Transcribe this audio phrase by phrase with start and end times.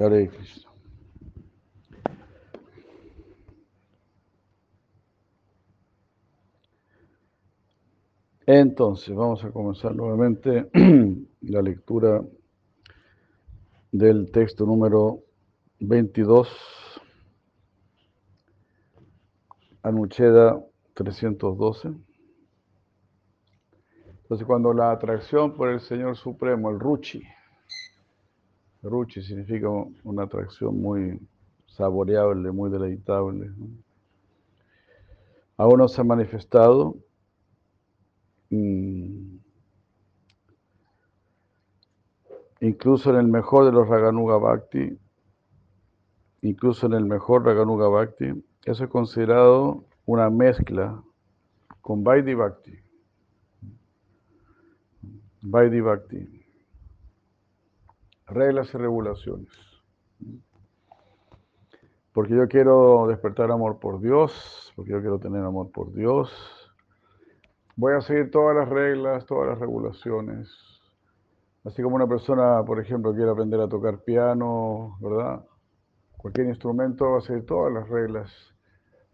[0.00, 0.70] Hare Krishna.
[8.46, 10.70] Entonces, vamos a comenzar nuevamente
[11.42, 12.22] la lectura
[13.92, 15.20] del texto número
[15.80, 16.48] 22,
[19.82, 20.64] Anucheda
[20.94, 21.92] 312.
[24.22, 27.22] Entonces, cuando la atracción por el Señor Supremo, el Ruchi,
[28.82, 29.68] Ruchi significa
[30.04, 31.20] una atracción muy
[31.66, 33.50] saboreable, muy deleitable,
[35.56, 36.96] aún no se ha manifestado,
[38.50, 39.38] Mm.
[42.60, 44.98] Incluso en el mejor de los Raganuga Bhakti,
[46.42, 51.02] incluso en el mejor Raganuga Bhakti, eso es considerado una mezcla
[51.80, 52.78] con Vaidhi Bhakti.
[55.42, 56.39] Vaidhi Bhakti.
[58.30, 59.48] Reglas y regulaciones.
[62.12, 66.30] Porque yo quiero despertar amor por Dios, porque yo quiero tener amor por Dios,
[67.76, 70.48] voy a seguir todas las reglas, todas las regulaciones.
[71.64, 75.44] Así como una persona, por ejemplo, quiere aprender a tocar piano, ¿verdad?
[76.16, 78.30] Cualquier instrumento va a seguir todas las reglas,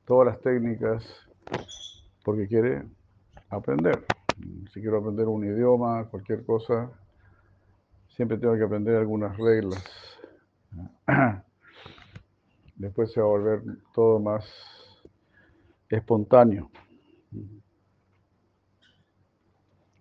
[0.04, 1.04] todas las técnicas,
[2.24, 2.84] porque quiere
[3.50, 4.04] aprender.
[4.72, 6.90] Si quiero aprender un idioma, cualquier cosa,
[8.16, 9.84] siempre tengo que aprender algunas reglas.
[12.76, 13.62] Después se va a volver
[13.94, 14.44] todo más
[15.88, 16.70] espontáneo.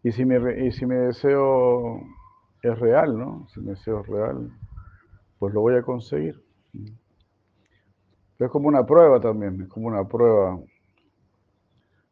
[0.03, 2.01] Y si, mi, y si mi deseo
[2.61, 3.47] es real, ¿no?
[3.53, 4.51] Si mi deseo es real,
[5.39, 6.41] pues lo voy a conseguir.
[8.37, 10.59] Pero es como una prueba también, es como una prueba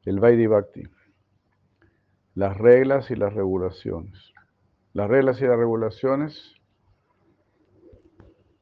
[0.05, 0.83] el Vaidhi Bhakti.
[2.35, 4.33] Las reglas y las regulaciones.
[4.93, 6.53] Las reglas y las regulaciones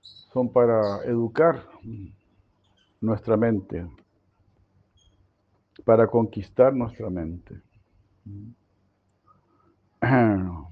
[0.01, 1.67] son para educar
[3.01, 3.85] nuestra mente,
[5.83, 7.61] para conquistar nuestra mente.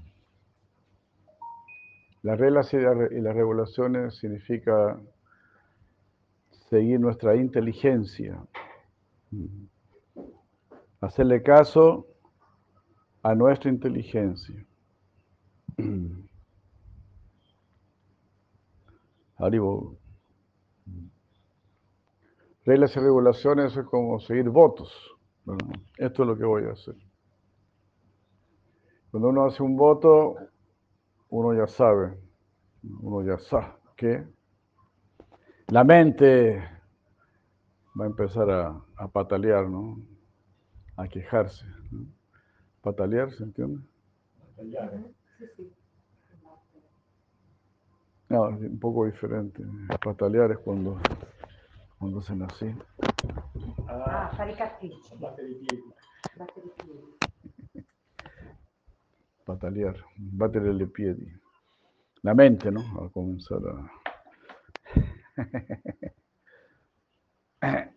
[2.22, 5.00] Las reglas y, las regulaciones significa
[6.68, 8.38] seguir nuestra inteligencia,
[11.00, 12.06] hacerle caso
[13.22, 14.66] a nuestra inteligencia.
[22.64, 24.92] Reglas y regulaciones es como seguir votos.
[25.96, 26.94] esto es lo que voy a hacer.
[29.10, 30.36] Cuando uno hace un voto,
[31.30, 32.16] uno ya sabe,
[33.00, 34.24] uno ya sabe que
[35.68, 36.62] la mente
[37.98, 39.98] va a empezar a, patalear, ¿no?
[40.96, 41.64] A quejarse.
[42.82, 43.80] Patalear, ¿se entiende?
[44.56, 45.19] Patalear, ¿eh?
[45.40, 45.72] Sí, sí.
[48.28, 49.64] No, es un poco diferente.
[50.04, 51.00] Patalear es cuando,
[51.98, 52.66] cuando hacen así.
[53.88, 54.54] Ah, fare
[59.46, 61.32] patalear, battere le piedi.
[62.22, 62.82] La mente, ¿no?
[62.94, 63.90] Va a comenzar a...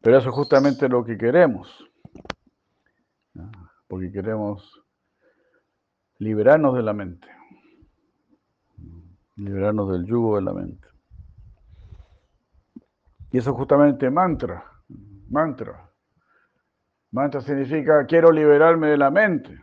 [0.00, 1.89] Pero eso es justamente lo que queremos,
[3.90, 4.80] porque queremos
[6.18, 7.26] liberarnos de la mente,
[9.34, 10.86] liberarnos del yugo de la mente.
[13.32, 14.64] Y eso es justamente mantra,
[15.28, 15.90] mantra.
[17.10, 19.60] Mantra significa quiero liberarme de la mente.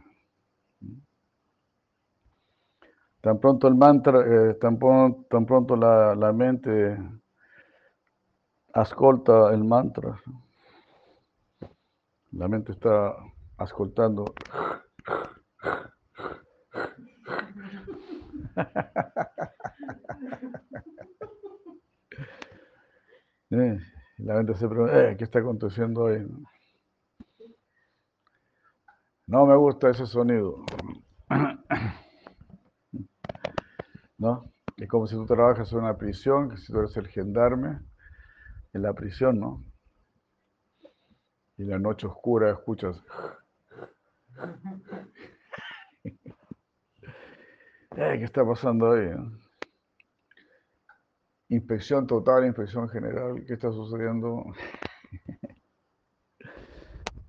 [3.22, 4.78] Tan pronto el mantra, eh, tan,
[5.30, 6.98] tan, pronto la, la, mente
[8.74, 10.22] ascolta el mantra.
[12.32, 13.16] La mente está
[13.58, 14.26] ascoltando.
[23.50, 23.80] Eh,
[24.18, 26.28] la mente se pregunta, eh, ¿qué está aconteciendo hoy?
[29.26, 30.66] No me gusta ese sonido.
[34.18, 34.52] ¿No?
[34.76, 37.80] Es como si tú trabajas en una prisión, que si tú eres el gendarme
[38.74, 39.64] en la prisión, ¿no?
[41.58, 43.02] Y la noche oscura escuchas.
[47.98, 49.10] ¿Qué está pasando ahí?
[51.50, 54.46] Inspección total, inspección general, ¿qué está sucediendo?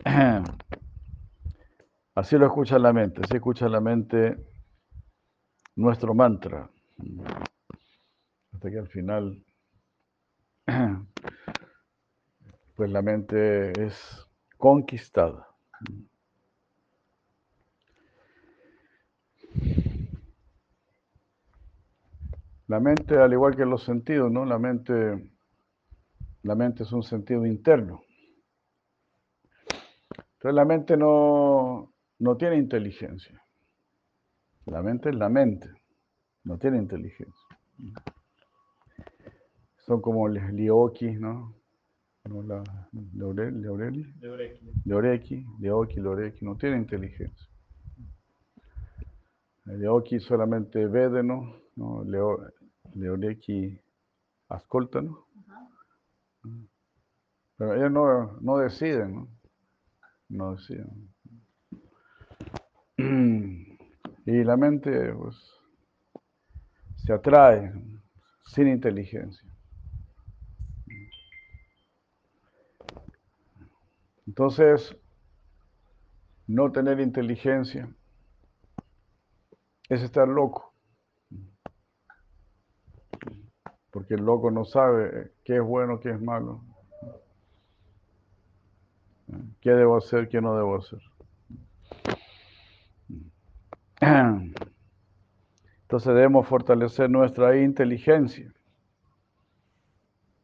[2.15, 4.37] Así lo escucha la mente, así escucha la mente
[5.77, 6.69] nuestro mantra.
[8.53, 9.43] Hasta que al final,
[12.75, 14.27] pues la mente es
[14.59, 15.49] conquistada.
[22.69, 24.45] La mente, al igual que los sentidos, ¿no?
[24.45, 25.33] La mente,
[26.43, 28.03] la mente es un sentido interno.
[30.35, 33.43] Entonces la mente no, no tiene inteligencia.
[34.67, 35.71] La mente es la mente,
[36.45, 37.47] no tiene inteligencia.
[39.79, 41.55] Son como los ¿no?
[42.25, 42.43] ¿No?
[42.43, 42.63] La,
[43.15, 44.15] Leoreli, Leoreli,
[44.85, 47.49] Leoreki, Leoki, Leoreki, no tiene inteligencia.
[49.65, 51.57] Leoki solamente vede, ¿no?
[51.79, 52.05] ¿no?
[52.05, 52.39] Leo,
[52.99, 53.81] Leoreki
[54.49, 55.27] ascolta, ¿no?
[57.57, 59.29] Pero ellos no, no deciden, ¿no?
[60.29, 61.15] No deciden.
[64.27, 65.37] Y la mente, pues,
[66.97, 67.73] se atrae
[68.45, 69.49] sin inteligencia.
[74.27, 74.95] Entonces,
[76.47, 77.89] no tener inteligencia
[79.89, 80.68] es estar loco.
[83.99, 86.63] Porque el loco no sabe qué es bueno, qué es malo.
[89.61, 91.01] ¿Qué debo hacer, qué no debo hacer?
[95.83, 98.55] Entonces debemos fortalecer nuestra inteligencia.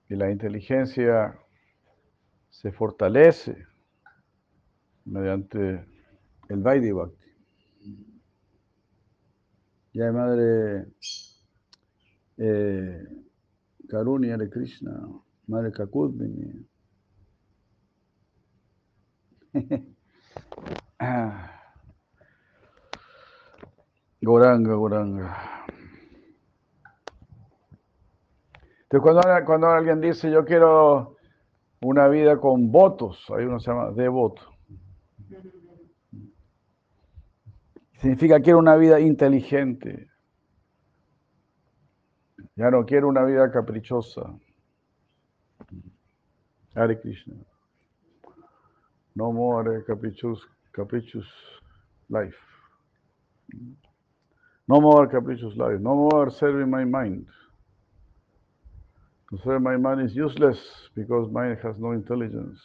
[0.08, 1.38] Y la inteligencia
[2.50, 3.68] se fortalece
[5.04, 5.86] mediante
[6.48, 7.30] el Vaidhi Bhakti.
[9.92, 10.88] Ya madre
[12.36, 13.06] eh,
[13.88, 15.08] Karuni Hare Krishna,
[15.46, 16.66] madre Kakudvini.
[24.22, 25.36] Goranga, Goranga.
[28.82, 31.16] Entonces cuando, cuando alguien dice yo quiero
[31.82, 34.42] una vida con votos, ahí uno se llama devoto.
[37.98, 40.08] Significa quiero una vida inteligente.
[42.56, 44.38] Ya no quiero una vida caprichosa.
[46.74, 47.34] Hare Krishna.
[49.16, 50.38] No more capricious,
[52.08, 52.34] life.
[54.68, 55.78] No more capricious life.
[55.80, 57.26] No more serving my mind.
[59.30, 60.58] To serve my mind is useless
[60.94, 62.60] because mind has no intelligence.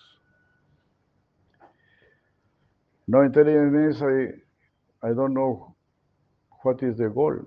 [3.08, 5.76] No intelligence means I, I don't know
[6.64, 7.40] what is the goal.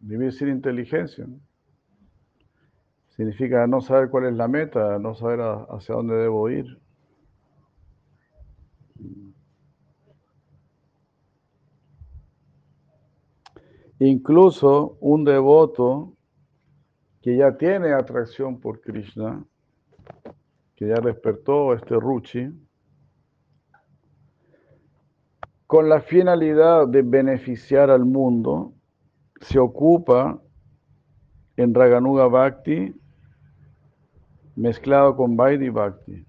[0.00, 1.26] Vivir sin inteligencia.
[3.10, 6.80] Significa no saber cuál es la meta, no saber hacia dónde debo ir.
[13.98, 16.16] Incluso un devoto
[17.20, 19.44] que ya tiene atracción por Krishna,
[20.74, 22.48] que ya despertó este Ruchi,
[25.66, 28.72] con la finalidad de beneficiar al mundo,
[29.40, 30.38] se ocupa
[31.56, 32.94] en Raganuga Bhakti
[34.56, 36.26] mezclado con Vaidhi Bhakti.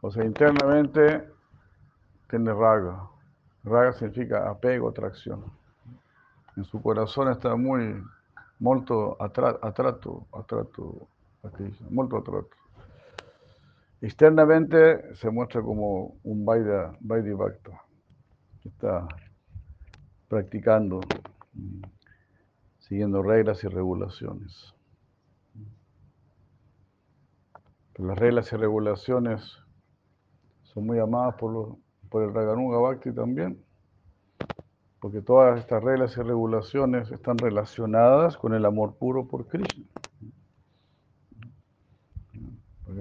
[0.00, 1.28] O sea, internamente
[2.30, 3.08] tiene raga.
[3.64, 5.44] Raga significa apego, atracción.
[6.56, 8.02] En su corazón está muy
[8.58, 11.08] molto atrato, atrato
[11.42, 12.56] a Krishna, molto atrato.
[14.00, 17.82] Externamente se muestra como un Vaidhi Bhakta,
[18.64, 19.06] está
[20.28, 21.00] practicando,
[22.78, 24.74] siguiendo reglas y regulaciones.
[27.96, 29.58] Las reglas y regulaciones
[30.62, 31.76] son muy amadas por,
[32.08, 33.64] por el Raganuga Bhakti también
[35.00, 39.84] porque todas estas reglas y regulaciones están relacionadas con el amor puro por Krishna.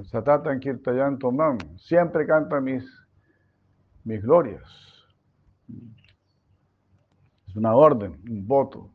[0.04, 2.86] Satatan Kirtayan Tomam siempre canta mis,
[4.04, 4.64] mis glorias.
[7.58, 8.90] Una orden, un voto.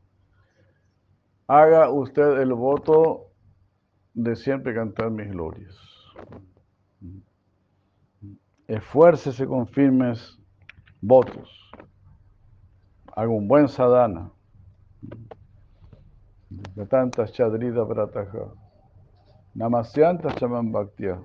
[1.47, 3.26] Haga usted el voto
[4.14, 5.76] de siempre cantar mis glorias.
[8.66, 10.38] Esfuércese con firmes
[11.02, 11.62] votos
[13.14, 14.31] haga un buen sadhana.
[16.50, 18.52] De tantas chadrida brataja.
[19.54, 21.21] Namasyantas chaman bhaktya.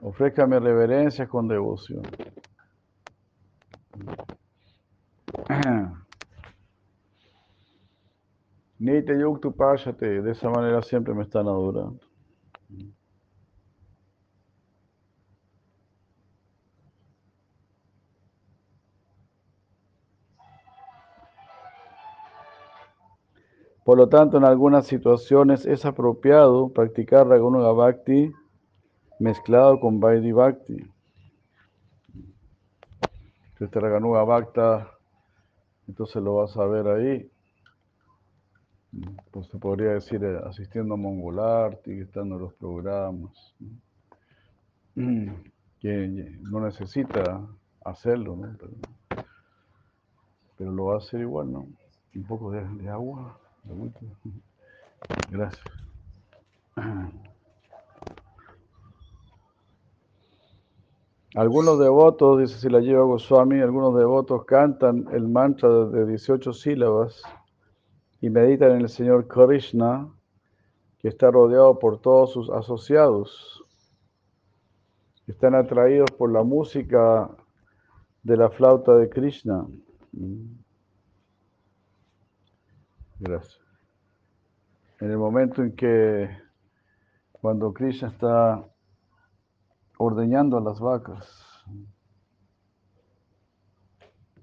[0.00, 2.02] Ofrézcame reverencias con devoción.
[8.82, 10.22] Nite yuktu pashate.
[10.22, 12.00] De esa manera siempre me están adorando.
[23.84, 28.32] Por lo tanto, en algunas situaciones es apropiado practicar Raganuga Bhakti
[29.20, 30.90] mezclado con Vaidhi Bhakti.
[33.60, 34.90] Este Raganuga Bhakta,
[35.86, 37.31] entonces lo vas a ver ahí.
[39.30, 43.54] Pues se podría decir eh, asistiendo a Mongolarty, estando en los programas.
[45.80, 47.44] Que no necesita
[47.84, 48.56] hacerlo, ¿no?
[50.56, 51.66] Pero, lo va a hacer igual, ¿no?
[52.14, 53.90] Un poco de, de agua, de
[55.28, 55.64] Gracias.
[61.34, 67.22] Algunos devotos, dice si la lleva Goswami, algunos devotos cantan el mantra de 18 sílabas
[68.22, 70.08] y meditan en el Señor Krishna,
[71.00, 73.64] que está rodeado por todos sus asociados.
[75.26, 77.28] Están atraídos por la música
[78.22, 79.66] de la flauta de Krishna.
[83.18, 83.60] Gracias.
[85.00, 86.30] En el momento en que
[87.32, 88.64] cuando Krishna está
[89.98, 91.44] ordeñando a las vacas.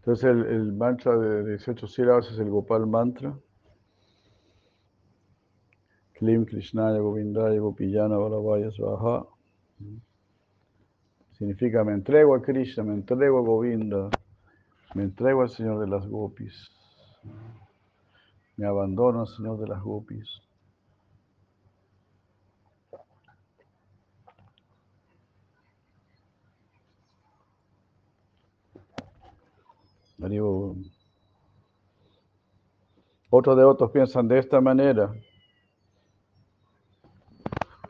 [0.00, 3.38] Entonces el, mantra de 18 sílabas es el Gopal mantra.
[6.14, 9.26] Klim Krishnaya Govindaya Gopillana Balavaya Svaha.
[11.32, 14.10] Significa me entrego a Krishna, me entrego a Govinda,
[14.94, 16.79] me entrego al Señor de las Gopis.
[18.56, 20.40] Me abandono Señor de las Gopis.
[33.30, 35.10] Otros de otros piensan de esta manera.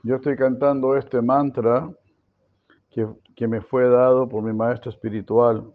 [0.02, 1.90] Yo estoy cantando este mantra
[2.90, 5.75] que me fue dado por mi maestro espiritual.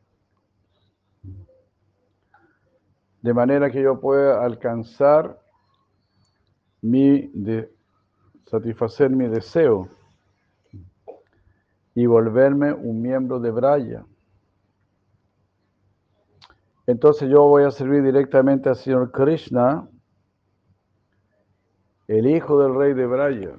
[3.25, 5.41] De manera que yo pueda alcanzar
[6.83, 7.31] mi,
[8.45, 9.89] satisfacer mi deseo
[11.95, 14.05] y volverme un miembro de Braya.
[16.85, 19.89] Entonces yo voy a servir directamente al Señor Krishna,
[22.07, 23.55] el hijo del rey de Braya.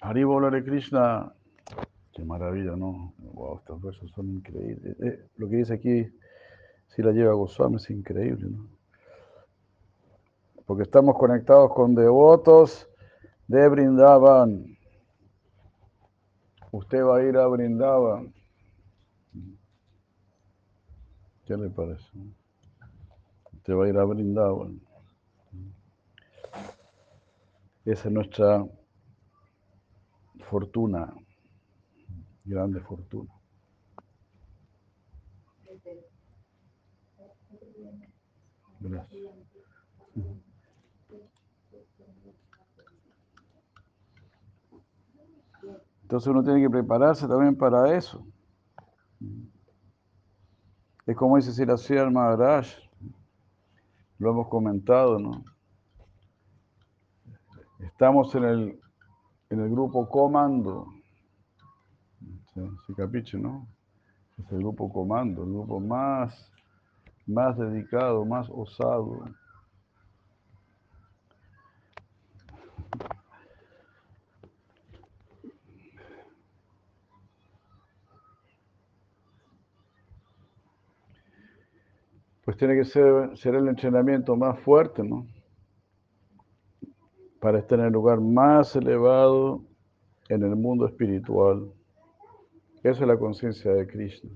[0.00, 1.30] Haribola de Krishna.
[2.14, 3.12] Qué maravilla, ¿no?
[3.34, 4.96] Wow, estos versos son increíbles.
[4.98, 6.06] Eh, lo que dice aquí,
[6.88, 8.68] si la lleva Goswami, es increíble, ¿no?
[10.66, 12.86] Porque estamos conectados con devotos
[13.46, 14.76] de Brindavan.
[16.70, 18.34] Usted va a ir a Brindavan.
[21.46, 22.04] ¿Qué le parece?
[23.62, 24.78] Te va a ir a Brindavan.
[27.86, 28.66] Esa es nuestra
[30.40, 31.14] fortuna,
[32.44, 33.37] grande fortuna.
[46.02, 48.26] Entonces uno tiene que prepararse también para eso.
[51.06, 52.66] Es como dice Siracía Maharaj,
[54.18, 55.44] lo hemos comentado, ¿no?
[57.80, 58.80] Estamos en el,
[59.50, 60.86] en el grupo Comando.
[62.86, 63.68] ¿Se capiche, no?
[64.38, 66.50] Es el grupo Comando, el grupo más,
[67.28, 69.22] más dedicado, más osado.
[82.48, 85.26] pues tiene que ser, ser el entrenamiento más fuerte, ¿no?
[87.40, 89.62] Para estar en el lugar más elevado
[90.30, 91.70] en el mundo espiritual.
[92.82, 94.30] Esa es la conciencia de Krishna.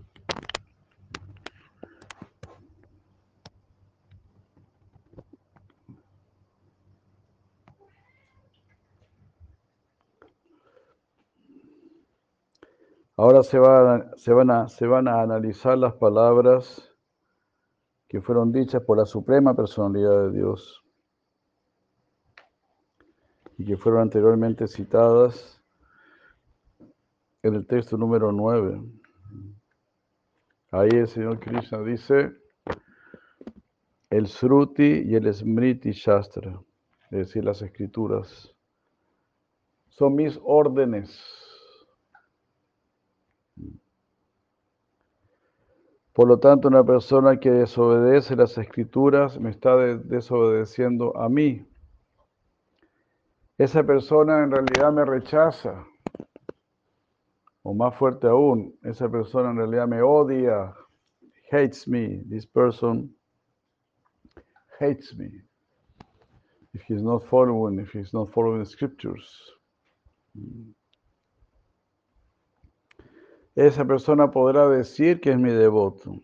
[13.32, 13.52] Ahora se,
[14.22, 16.94] se, van a, se van a analizar las palabras
[18.06, 20.84] que fueron dichas por la Suprema Personalidad de Dios
[23.56, 25.62] y que fueron anteriormente citadas
[27.42, 28.82] en el texto número 9.
[30.70, 32.34] Ahí el Señor Krishna dice
[34.10, 36.60] el Sruti y el Smriti Shastra,
[37.04, 38.54] es decir, las escrituras,
[39.88, 41.41] son mis órdenes
[46.12, 51.66] Por lo tanto, una persona que desobedece las escrituras me está desobedeciendo a mí.
[53.56, 55.86] Esa persona en realidad me rechaza.
[57.62, 60.74] O más fuerte aún, esa persona en realidad me odia,
[61.50, 62.22] hates me.
[62.28, 63.14] This person
[64.80, 65.30] hates me.
[66.74, 69.52] If he's not following, if he's not following the scriptures.
[73.54, 76.14] Esa persona podrá decir que es mi devoto,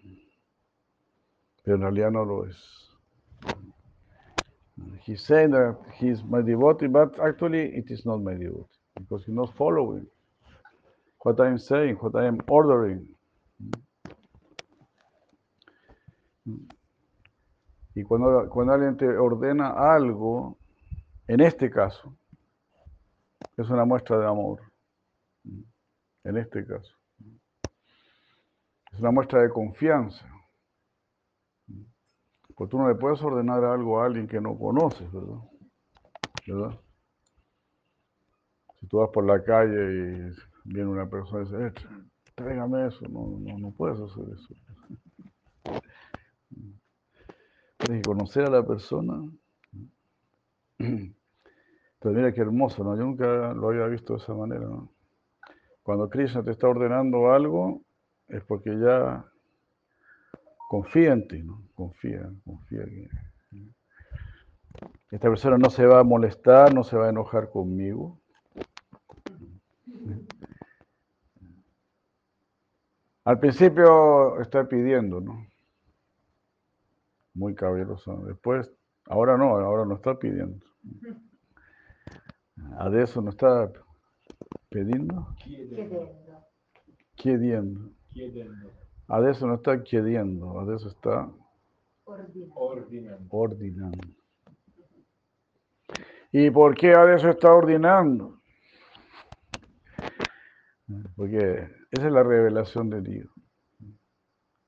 [1.62, 2.56] pero en realidad no lo es.
[5.04, 8.66] He's saying that he's my devotee, but actually it is not my devotee
[8.98, 10.06] because he's not following
[11.24, 13.06] what I am saying, what I am ordering.
[17.94, 20.56] Y cuando, cuando alguien te ordena algo,
[21.26, 22.16] en este caso,
[23.56, 24.60] es una muestra de amor.
[26.24, 26.97] En este caso.
[28.98, 30.26] Es una muestra de confianza.
[32.56, 36.80] Porque tú no le puedes ordenar algo a alguien que no conoces, ¿verdad?
[38.80, 41.72] Si tú vas por la calle y viene una persona y dice, eh,
[42.34, 44.54] tráigame eso, no, no, no puedes hacer eso.
[47.76, 49.30] Tienes que conocer a la persona.
[50.76, 52.96] Pero mira qué hermoso, ¿no?
[52.96, 54.66] Yo nunca lo había visto de esa manera.
[55.84, 57.82] Cuando Krishna te está ordenando algo,
[58.28, 59.24] es porque ya
[60.68, 61.62] confía en ti, ¿no?
[61.74, 62.84] Confía, confía.
[62.84, 63.08] Que...
[65.10, 68.20] Esta persona no se va a molestar, no se va a enojar conmigo.
[73.24, 75.46] Al principio está pidiendo, ¿no?
[77.34, 78.16] Muy caballeroso.
[78.26, 78.70] Después,
[79.06, 80.64] ahora no, ahora no está pidiendo.
[82.78, 83.70] Adesso no está
[84.68, 85.34] pidiendo.
[85.36, 86.08] Chiediendo.
[87.16, 87.97] Chiedendo.
[89.08, 91.30] Adesso no está chiediendo, adesso está
[92.04, 93.26] Ordinando.
[93.30, 94.08] ordinando.
[96.32, 98.40] ¿Y por qué adesso está ordinando?
[101.16, 103.30] Porque esa es la revelación de Dios.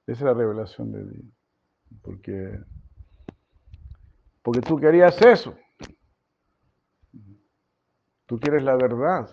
[0.07, 1.27] Esa es la revelación de Dios.
[2.03, 2.59] Porque,
[4.43, 5.57] porque tú querías eso.
[8.27, 9.31] Tú quieres la verdad.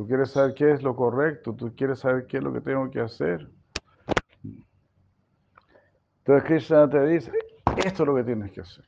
[0.00, 1.54] Tú quieres saber qué es lo correcto.
[1.54, 3.50] Tú quieres saber qué es lo que tengo que hacer.
[6.24, 7.30] Entonces Krishna te dice,
[7.84, 8.84] esto es lo que tienes que hacer.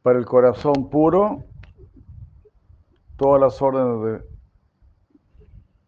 [0.00, 1.44] Para el corazón puro,
[3.16, 4.28] todas las órdenes de,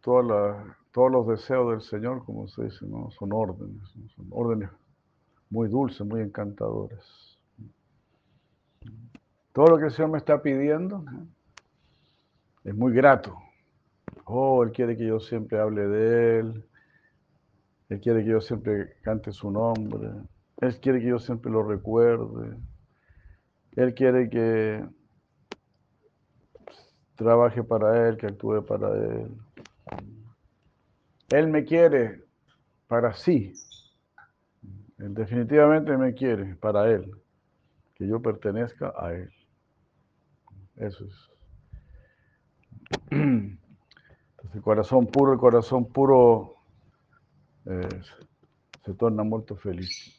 [0.00, 3.10] todas las- todos los deseos del Señor, como se dice, ¿no?
[3.12, 4.70] son órdenes, son órdenes
[5.50, 7.27] muy dulces, muy encantadoras.
[9.58, 11.26] Todo lo que el Señor me está pidiendo ¿no?
[12.62, 13.36] es muy grato.
[14.24, 16.64] Oh, Él quiere que yo siempre hable de Él.
[17.88, 20.10] Él quiere que yo siempre cante su nombre.
[20.58, 22.56] Él quiere que yo siempre lo recuerde.
[23.74, 24.86] Él quiere que
[27.16, 29.36] trabaje para Él, que actúe para Él.
[31.30, 32.22] Él me quiere
[32.86, 33.54] para sí.
[34.98, 37.10] Él definitivamente me quiere para Él.
[37.96, 39.32] Que yo pertenezca a Él.
[40.78, 41.30] Eso es.
[43.10, 46.54] Entonces, corazón puro, el corazón puro
[47.66, 48.00] eh,
[48.84, 50.14] se torna molto feliz.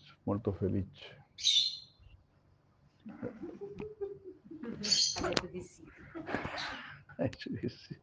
[4.82, 5.24] Sì,
[7.68, 8.02] sì.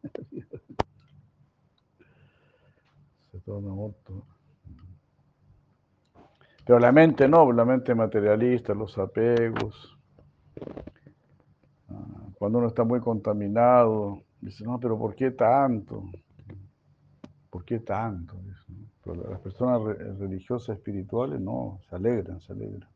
[3.31, 4.27] Se torna molto.
[6.65, 9.97] Pero la mente no, la mente materialista, los apegos.
[12.39, 16.05] Cuando uno está muy contaminado, dice, no, pero ¿por qué tanto?
[17.51, 18.37] ¿Por qué tanto?
[19.05, 22.89] Las personas re- religiosas, espirituales, no, se alegran, se alegran.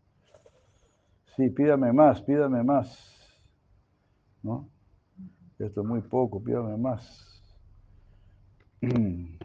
[1.37, 2.99] Sí, pídame más, pídame más.
[5.59, 7.43] Esto es muy poco, pídame más.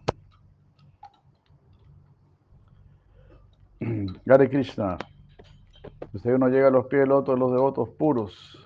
[4.27, 4.97] Hare Krishna.
[6.13, 8.64] Usted uno llega a los pies del otro de los devotos puros,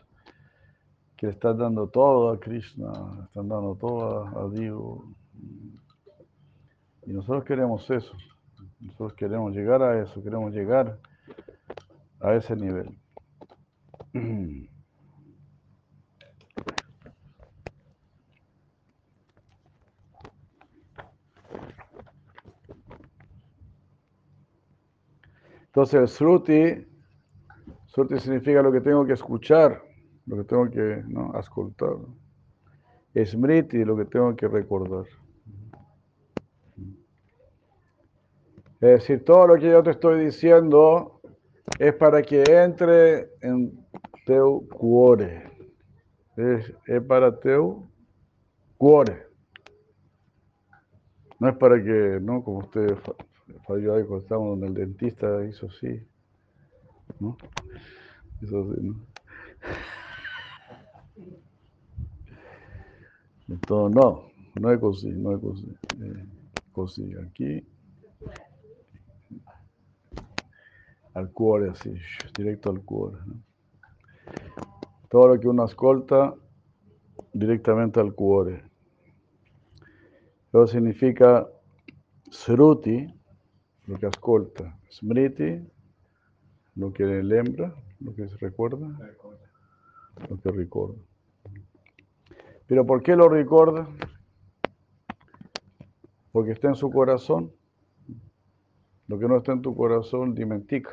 [1.20, 5.00] que le están dando todo a Krishna, le están dando todo a, a Dios.
[7.06, 8.14] Y nosotros queremos eso.
[8.80, 10.98] Nosotros queremos llegar a eso, queremos llegar
[12.22, 12.98] a ese nivel.
[25.66, 26.88] Entonces el Sruti,
[27.88, 29.89] Sruti significa lo que tengo que escuchar,
[30.30, 31.32] lo que tengo que ¿no?
[31.34, 31.96] ascoltar.
[33.26, 35.06] Smriti, lo que tengo que recordar.
[38.82, 41.20] Es decir, todo lo que yo te estoy diciendo
[41.80, 43.86] es para que entre en
[44.26, 45.44] teu cuore,
[46.38, 47.90] Es, es para teu
[48.78, 49.26] cuore.
[51.40, 52.44] No es para que, ¿no?
[52.44, 53.16] Como usted fa-
[53.68, 56.02] falló ahí cuando estábamos en el dentista, hizo así.
[58.42, 58.96] Hizo así, ¿no?
[63.50, 65.76] Entonces, no, no es así, no es así.
[66.04, 66.26] Eh,
[66.72, 67.66] così, aquí.
[71.14, 71.94] Al cuore, así,
[72.38, 73.18] directo al cuore.
[75.10, 76.36] Todo lo que uno ascolta,
[77.34, 78.64] directamente al cuore.
[80.50, 81.48] Eso significa
[82.30, 83.08] sruti,
[83.88, 84.78] lo que ascolta.
[84.92, 85.60] Smriti,
[86.76, 88.88] lo que lembra, lo que se recuerda,
[90.30, 91.09] lo que recuerda.
[92.70, 93.90] Pero ¿por qué lo recuerda?
[96.32, 97.52] Porque está en su corazón.
[99.08, 100.92] Lo que no está en tu corazón, dimentica.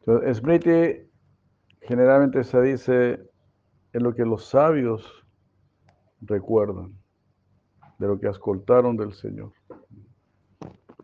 [0.00, 1.08] Entonces, Smriti
[1.82, 3.30] generalmente se dice
[3.92, 5.24] es lo que los sabios
[6.20, 6.92] recuerdan
[8.00, 9.52] de lo que ascoltaron del Señor.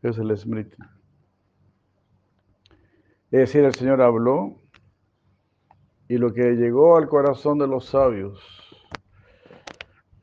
[0.02, 0.97] Es el Smriti.
[3.30, 4.56] Es decir, el Señor habló
[6.08, 8.40] y lo que llegó al corazón de los sabios,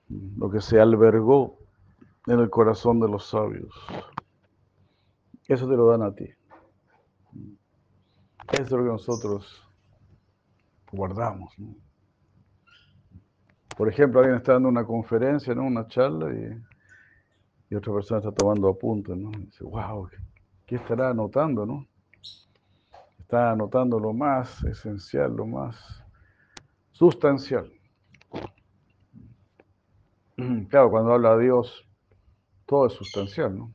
[0.09, 1.59] lo que se albergó
[2.25, 3.71] en el corazón de los sabios,
[5.47, 6.27] eso te lo dan a ti.
[8.51, 9.63] Eso es lo que nosotros
[10.91, 11.53] guardamos.
[13.77, 15.63] Por ejemplo, alguien está dando una conferencia, ¿no?
[15.63, 19.15] una charla, y, otra persona está tomando apuntes.
[19.15, 19.29] ¿no?
[19.31, 20.09] Dice, wow,
[20.65, 21.65] ¿qué estará anotando?
[21.65, 21.85] ¿no?
[23.35, 25.75] Está anotando lo más esencial, lo más
[26.93, 27.69] sustancial.
[30.69, 31.85] Claro, cuando habla Dios,
[32.65, 33.73] todo es sustancial, ¿no?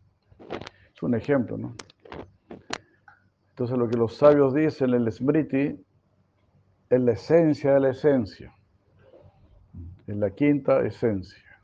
[0.94, 1.75] Es un ejemplo, ¿no?
[3.51, 5.79] Entonces lo que los sabios dicen, el smriti,
[6.88, 8.55] es la esencia de la esencia.
[10.07, 11.61] Es la quinta esencia.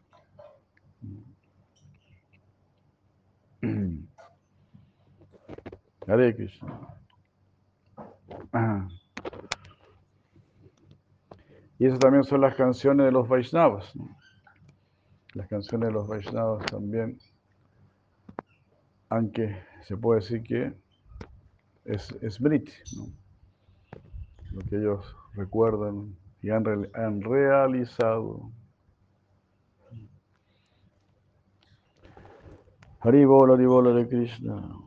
[6.06, 6.36] Hare.
[11.78, 13.94] Y eso también son las canciones de los Vaishnavas.
[13.94, 14.08] ¿no?
[15.34, 17.18] Las canciones de los Vaishnavas también,
[19.10, 20.72] aunque se puede decir que
[21.84, 23.06] es, es Briti, ¿no?
[24.52, 28.50] lo que ellos recuerdan y han, han realizado.
[33.00, 34.85] Haribola, Haribola de Krishna.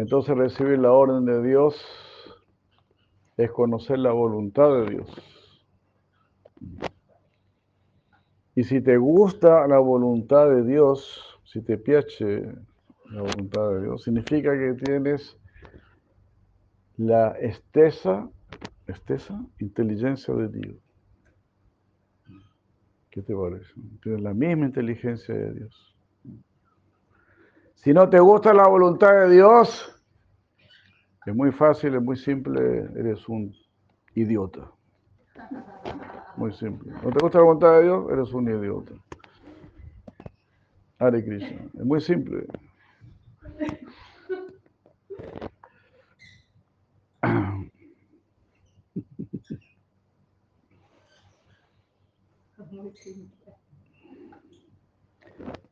[0.00, 1.76] Entonces recibir la orden de Dios
[3.36, 5.08] es conocer la voluntad de Dios.
[8.54, 12.50] Y si te gusta la voluntad de Dios, si te piace
[13.10, 15.36] la voluntad de Dios, significa que tienes
[16.96, 18.30] la estesa,
[19.58, 20.76] inteligencia de Dios.
[23.10, 23.70] ¿Qué te parece?
[24.02, 25.89] Tienes la misma inteligencia de Dios.
[27.82, 29.90] Si no te gusta la voluntad de Dios,
[31.24, 33.54] es muy fácil, es muy simple, eres un
[34.14, 34.70] idiota.
[36.36, 36.92] Muy simple.
[37.02, 38.10] ¿No te gusta la voluntad de Dios?
[38.12, 38.92] Eres un idiota.
[40.98, 41.62] Hare Krishna.
[41.74, 42.46] Es muy simple.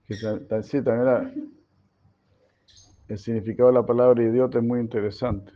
[0.07, 1.58] Que ta- ta- sí, también
[3.09, 5.53] el significado de la palabra idiota es muy interesante.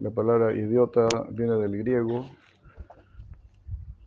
[0.00, 2.30] La palabra idiota viene del griego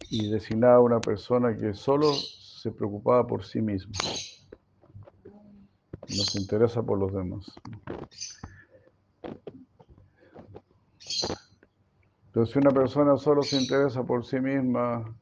[0.09, 3.93] y designaba a una persona que solo se preocupaba por sí misma.
[5.23, 7.45] No se interesa por los demás.
[12.27, 15.15] Entonces, si una persona solo se interesa por sí misma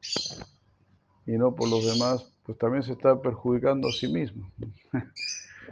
[1.26, 4.50] y no por los demás, pues también se está perjudicando a sí mismo,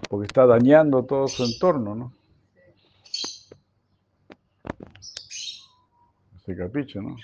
[0.08, 2.12] porque está dañando todo su entorno, ¿no?
[6.44, 7.16] Se capiche, ¿no?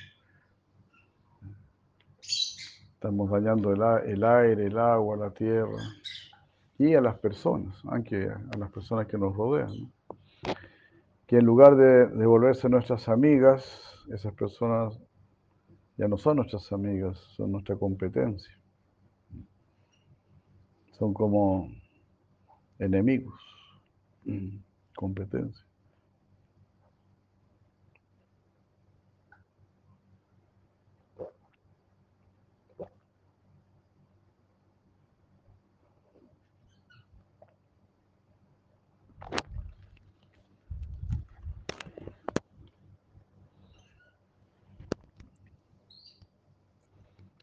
[2.95, 5.79] Estamos dañando el, el aire, el agua, la tierra
[6.79, 9.73] y a las personas, aunque a las personas que nos rodean.
[9.81, 9.93] ¿no?
[11.27, 13.81] Que en lugar de, de volverse nuestras amigas,
[14.13, 14.99] esas personas
[15.97, 18.53] ya no son nuestras amigas, son nuestra competencia.
[20.99, 21.69] Son como
[22.83, 23.41] enemigos.
[24.95, 25.65] competencia.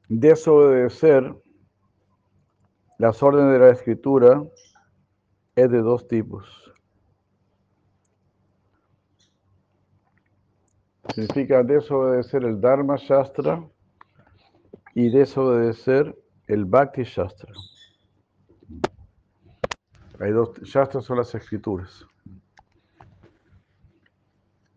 [0.07, 1.35] Desobedecer
[2.97, 4.43] las órdenes de la escritura
[5.59, 6.73] es de dos tipos.
[11.13, 13.67] Significa desobedecer el Dharma Shastra
[14.93, 16.15] y desobedecer
[16.47, 17.51] el Bhakti Shastra.
[20.19, 22.05] Hay dos, Shastras son las escrituras.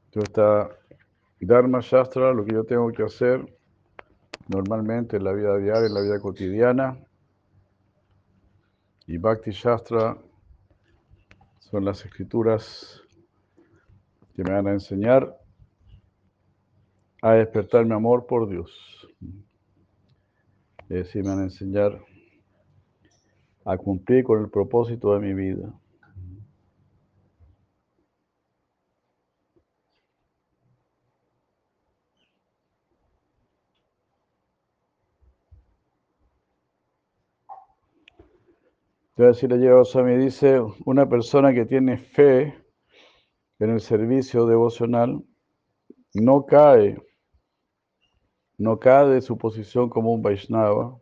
[0.07, 0.71] Entonces está
[1.41, 3.45] Dharma Shastra, lo que yo tengo que hacer
[4.49, 6.99] normalmente en la vida diaria, en la vida cotidiana.
[9.07, 10.17] Y Bhakti Shastra
[11.73, 13.01] son las escrituras
[14.37, 15.35] que me van a enseñar
[17.23, 19.09] a despertar mi amor por Dios.
[20.83, 21.99] Es decir, me van a enseñar
[23.65, 25.73] a cumplir con el propósito de mi vida.
[39.17, 39.41] Entonces,
[39.91, 42.59] si me dice, una persona que tiene fe
[43.59, 45.23] en el servicio devocional
[46.15, 46.97] no cae,
[48.57, 50.99] no cae de su posición como un Vaishnava.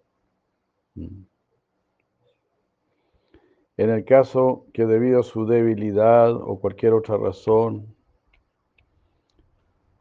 [0.96, 1.29] En
[3.90, 7.94] el caso que debido a su debilidad o cualquier otra razón,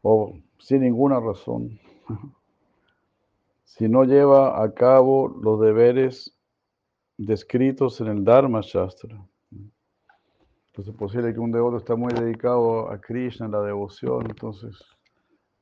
[0.02, 1.78] o sin ninguna razón,
[3.64, 6.36] si no lleva a cabo los deberes
[7.26, 9.22] descritos en el Dharma Shastra.
[9.50, 14.82] Entonces es posible que un devoto está muy dedicado a Krishna, a la devoción, entonces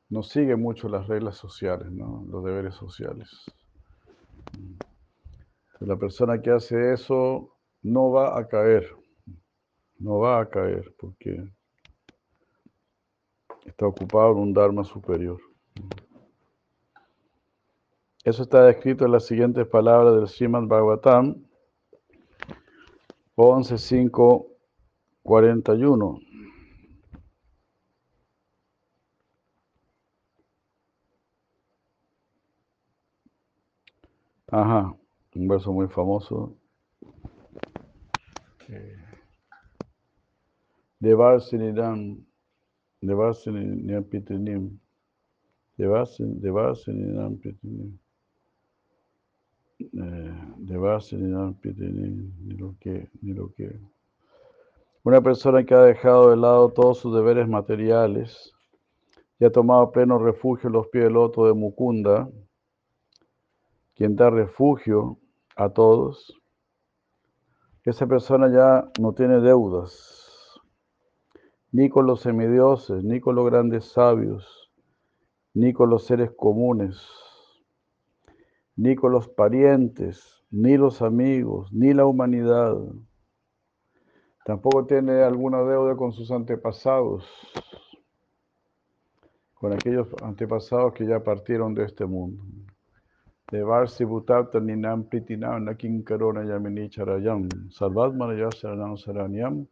[0.09, 2.25] no sigue mucho las reglas sociales, ¿no?
[2.29, 3.29] los deberes sociales.
[5.81, 8.89] La persona que hace eso no va a caer,
[9.99, 11.43] no va a caer porque
[13.65, 15.41] está ocupado en un Dharma superior.
[18.23, 21.48] Eso está descrito en las siguientes palabras del Srimad Bhagavatam,
[23.41, 24.51] 11, 5,
[25.23, 26.21] 41.
[34.51, 34.93] Ajá,
[35.37, 36.57] un verso muy famoso.
[41.01, 42.19] Devarsiniram,
[43.01, 44.81] Devarsiniram Pitinim,
[45.79, 48.01] Devarsiniram Pitinim.
[49.81, 53.79] Eh, de base ni, lo que, ni lo que.
[55.05, 58.53] Una persona que ha dejado de lado todos sus deberes materiales
[59.39, 62.29] y ha tomado pleno refugio en los pies del loto de Mukunda,
[63.95, 65.19] quien da refugio
[65.57, 66.35] a todos,
[67.85, 70.61] esa persona ya no tiene deudas,
[71.73, 74.71] ni con los semidioses, ni con los grandes sabios,
[75.55, 77.28] ni con los seres comunes
[78.79, 82.77] ni con los parientes, ni los amigos, ni la humanidad.
[84.45, 87.27] Tampoco tiene alguna deuda con sus antepasados,
[89.55, 92.45] con aquellos antepasados que ya partieron de este mundo.
[93.51, 99.67] De Varsi Bhutata Ninam Pritinam Nakin Karona Yamini Charayam Sarvatmana Yasaranam Saranyam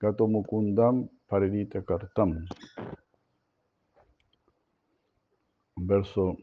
[0.00, 2.46] Gato Mukundam Parinita Kartam.
[5.76, 6.36] verso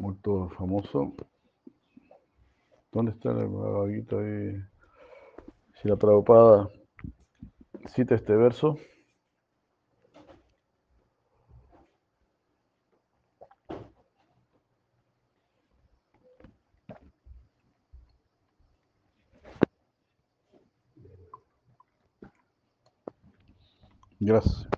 [0.00, 0.16] muy
[0.56, 1.14] famoso.
[2.92, 4.60] ¿Dónde está la vaguita ahí?
[5.74, 6.68] Si la Prabhupada
[7.88, 8.78] cita este verso.
[24.24, 24.68] Gracias.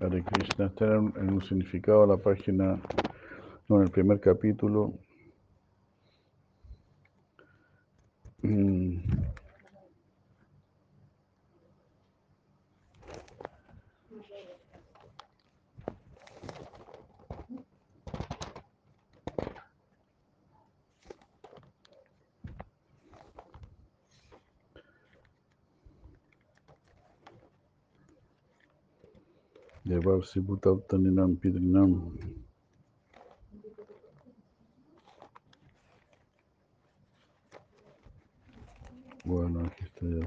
[0.00, 2.80] Hare Krishna está en, un significado a la página
[3.76, 4.94] en el primer capítulo.
[8.42, 8.98] Mm.
[29.84, 32.12] De Bhavsi Bhutavtaninam Pidrinam.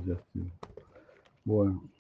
[0.06, 0.54] Bueno, aquí está ya, ya estoy.
[1.46, 1.92] Bueno.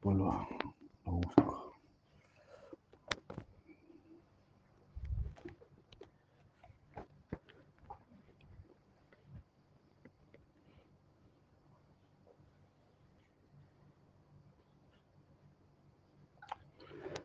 [0.00, 0.48] Pues lo,
[1.06, 1.74] lo busco.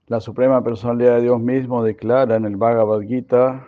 [0.10, 3.67] La Suprema Personalidad de Dios mismo declara en el Bhagavad Gita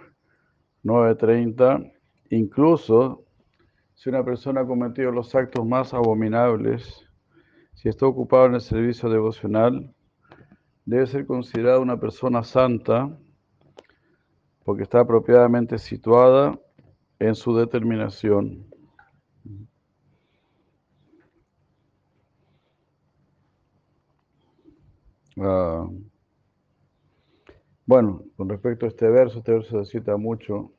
[0.84, 1.94] 9.30,
[2.32, 3.26] incluso
[3.94, 7.08] si una persona ha cometido los actos más abominables,
[7.76, 9.94] si está ocupado en el servicio devocional,
[10.84, 13.16] debe ser considerada una persona santa
[14.64, 16.60] porque está apropiadamente situada
[17.20, 18.66] en su determinación.
[25.40, 25.88] Ah,
[27.86, 30.72] bueno, con respecto a este verso, este verso se cita mucho.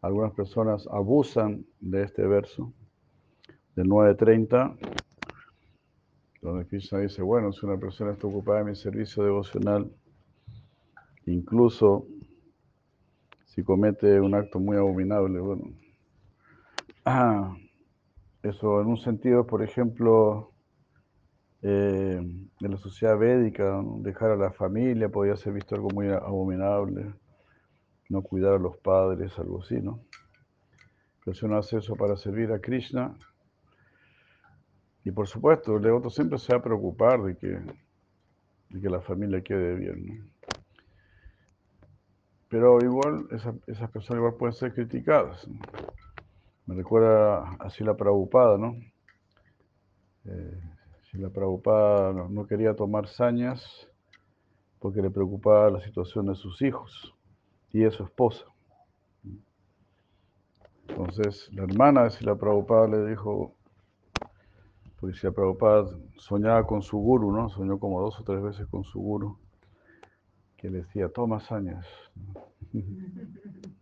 [0.00, 2.72] Algunas personas abusan de este verso,
[3.76, 4.76] del 9.30,
[6.40, 9.90] donde Krishna dice, bueno, si una persona está ocupada en mi servicio devocional,
[11.26, 12.06] incluso
[13.44, 15.64] si comete un acto muy abominable, bueno,
[17.04, 17.56] ah,
[18.42, 20.51] eso en un sentido, por ejemplo,
[21.62, 27.14] eh, en la sociedad védica, dejar a la familia podía ser visto algo muy abominable,
[28.10, 30.00] no cuidar a los padres, algo así, ¿no?
[31.24, 33.16] Pero si uno hace eso para servir a Krishna,
[35.04, 37.60] y por supuesto, el devoto siempre se va a preocupar de que,
[38.70, 40.14] de que la familia quede bien, ¿no?
[42.48, 45.44] Pero igual, esa- esas personas igual pueden ser criticadas.
[46.66, 48.74] Me recuerda así la Prabhupada, ¿no?
[50.24, 50.71] Eh,
[51.12, 53.62] si la Prabhupada no, quería tomar sañas
[54.78, 57.14] porque le preocupaba la situación de sus hijos
[57.70, 58.46] y de su esposa.
[60.88, 63.54] Entonces, la hermana de Sila Prabhupada le dijo,
[64.98, 67.50] porque Sila Prabhupada soñaba con su guru, ¿no?
[67.50, 69.38] Soñó como dos o tres veces con su guru,
[70.56, 71.86] que le decía, toma sañas.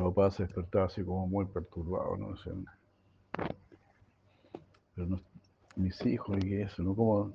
[0.00, 2.32] Prabhupada se despertaba así como muy perturbado, ¿no?
[2.32, 2.52] Decía,
[4.94, 5.20] pero no,
[5.76, 6.94] mis hijos y eso, ¿no?
[6.94, 7.34] Como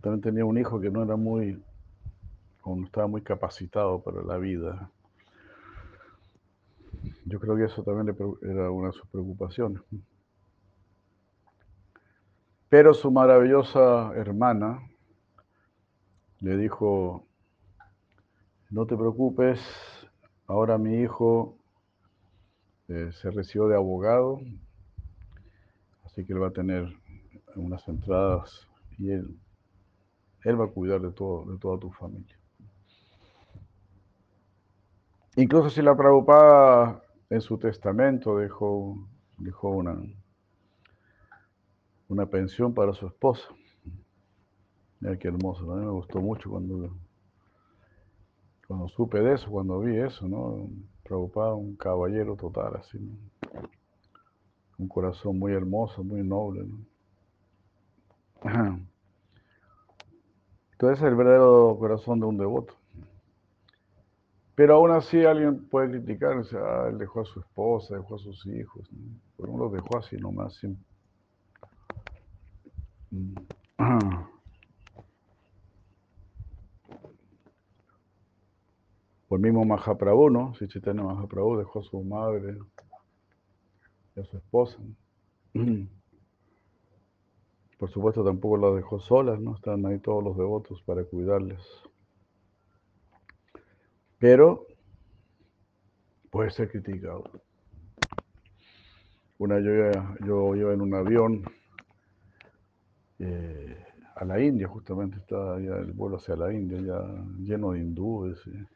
[0.00, 1.60] también tenía un hijo que no era muy,
[2.60, 4.88] como no estaba muy capacitado para la vida.
[7.24, 9.82] Yo creo que eso también era una de sus preocupaciones.
[12.68, 14.80] Pero su maravillosa hermana
[16.38, 17.26] le dijo,
[18.70, 19.58] no te preocupes,
[20.48, 21.56] ahora mi hijo
[22.88, 24.40] eh, se recibió de abogado,
[26.04, 26.88] así que él va a tener
[27.54, 28.66] unas entradas
[28.98, 29.38] y él,
[30.58, 32.36] va a cuidar de, todo, de toda tu familia.
[35.36, 38.96] Incluso si la Prabhupada en su testamento dejó,
[39.36, 40.00] dejó una,
[42.08, 43.46] una pensión para su esposa.
[45.00, 46.90] Mira qué hermoso, a mí me gustó mucho cuando,
[48.68, 50.68] cuando supe de eso, cuando vi eso, ¿no?
[51.02, 53.16] Prabhupada, un caballero total, así, ¿no?
[54.78, 56.78] Un corazón muy hermoso, muy noble, ¿no?
[60.72, 62.74] Entonces es el verdadero corazón de un devoto.
[64.54, 68.16] Pero aún así alguien puede criticar, o sea, ah, él dejó a su esposa, dejó
[68.16, 69.18] a sus hijos, ¿no?
[69.36, 70.54] pero no los dejó así nomás.
[70.54, 70.78] sin-
[79.28, 80.54] O el mismo Mahaprabhu, ¿no?
[80.54, 82.58] Si Chaitanya Mahaprabhu dejó a su madre
[84.16, 84.78] y a su esposa.
[87.78, 89.54] Por supuesto tampoco las dejó solas, ¿no?
[89.54, 91.60] Están ahí todos los devotos para cuidarles.
[94.18, 94.66] Pero
[96.30, 97.22] puede ser criticado.
[99.38, 99.72] Una yo,
[100.26, 101.44] yo iba en un avión
[103.20, 103.84] eh,
[104.16, 107.00] a la India, justamente estaba ya el vuelo hacia la India, ya
[107.38, 108.44] lleno de hindúes.
[108.48, 108.66] eh.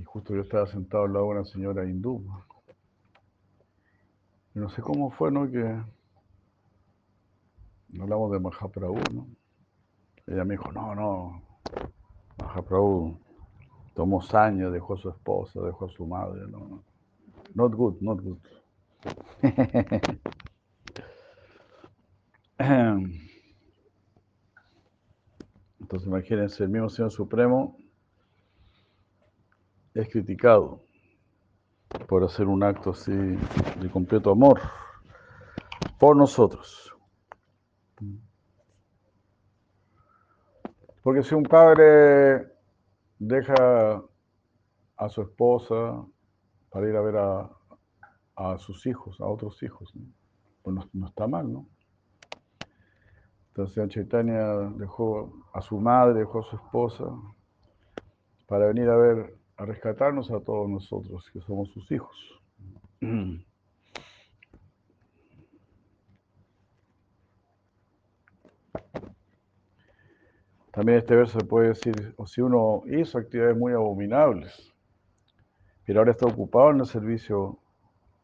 [0.00, 2.24] Y justo yo estaba sentado al lado de una señora hindú.
[4.54, 5.50] Y no sé cómo fue, ¿no?
[5.50, 5.78] Que
[8.00, 9.26] hablamos de Mahaprabhu, ¿no?
[10.26, 11.42] Ella me dijo, no, no,
[12.38, 13.20] Mahaprabhu
[13.94, 16.82] tomó saña, dejó a su esposa, dejó a su madre, ¿no?
[17.54, 18.38] Not good, not good.
[25.78, 27.76] Entonces imagínense, el mismo Señor Supremo
[29.94, 30.82] es criticado
[32.08, 34.60] por hacer un acto así de completo amor
[35.98, 36.94] por nosotros.
[41.02, 42.46] Porque si un padre
[43.18, 44.02] deja
[44.96, 46.04] a su esposa
[46.70, 47.50] para ir a ver a,
[48.36, 49.92] a sus hijos, a otros hijos,
[50.62, 51.66] pues no, no está mal, ¿no?
[53.48, 57.04] Entonces Chaitanya dejó a su madre, dejó a su esposa
[58.46, 62.16] para venir a ver, a rescatarnos a todos nosotros, que somos sus hijos.
[70.72, 74.72] También este verso puede decir, o si uno hizo actividades muy abominables,
[75.84, 77.58] pero ahora está ocupado en el servicio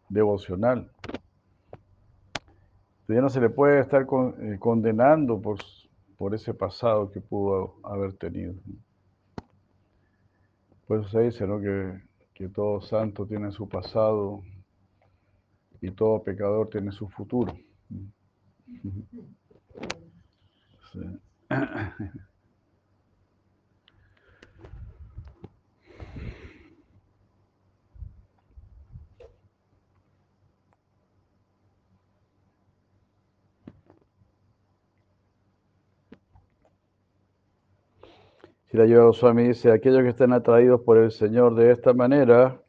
[0.08, 0.90] devocional,
[3.08, 4.06] ya no se le puede estar
[4.40, 5.58] eh, condenando por,
[6.16, 8.54] por ese pasado que pudo haber tenido.
[10.86, 11.60] Por eso se dice ¿no?
[11.60, 12.00] que,
[12.34, 14.42] que todo santo tiene su pasado
[15.80, 17.56] y todo pecador tiene su futuro.
[20.92, 21.00] Sí.
[38.70, 42.60] Si la Swami dice, aquellos que están atraídos por el Señor de esta manera,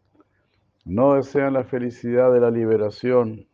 [0.85, 3.47] no desean la felicidad de la liberación,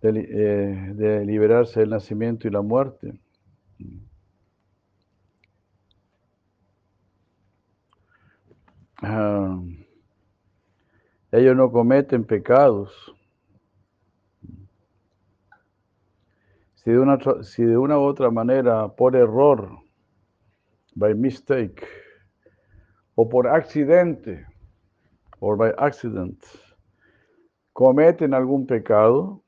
[0.00, 3.20] de, eh, liberarse del nacimiento y la muerte.
[9.02, 9.60] Ah,
[11.30, 13.14] ellos no cometen pecados.
[16.76, 19.83] Si de, una, si de una u otra manera, por error,
[20.94, 21.86] by mistake,
[23.16, 24.46] o por accidente,
[25.40, 26.42] or by accident,
[27.72, 29.42] cometen algún pecado,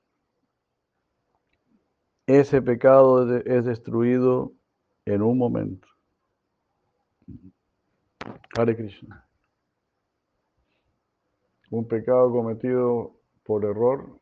[2.26, 4.52] ese pecado es destruido
[5.04, 5.88] en un momento.
[8.58, 9.24] Hare Krishna.
[11.70, 14.18] Un pecado cometido por error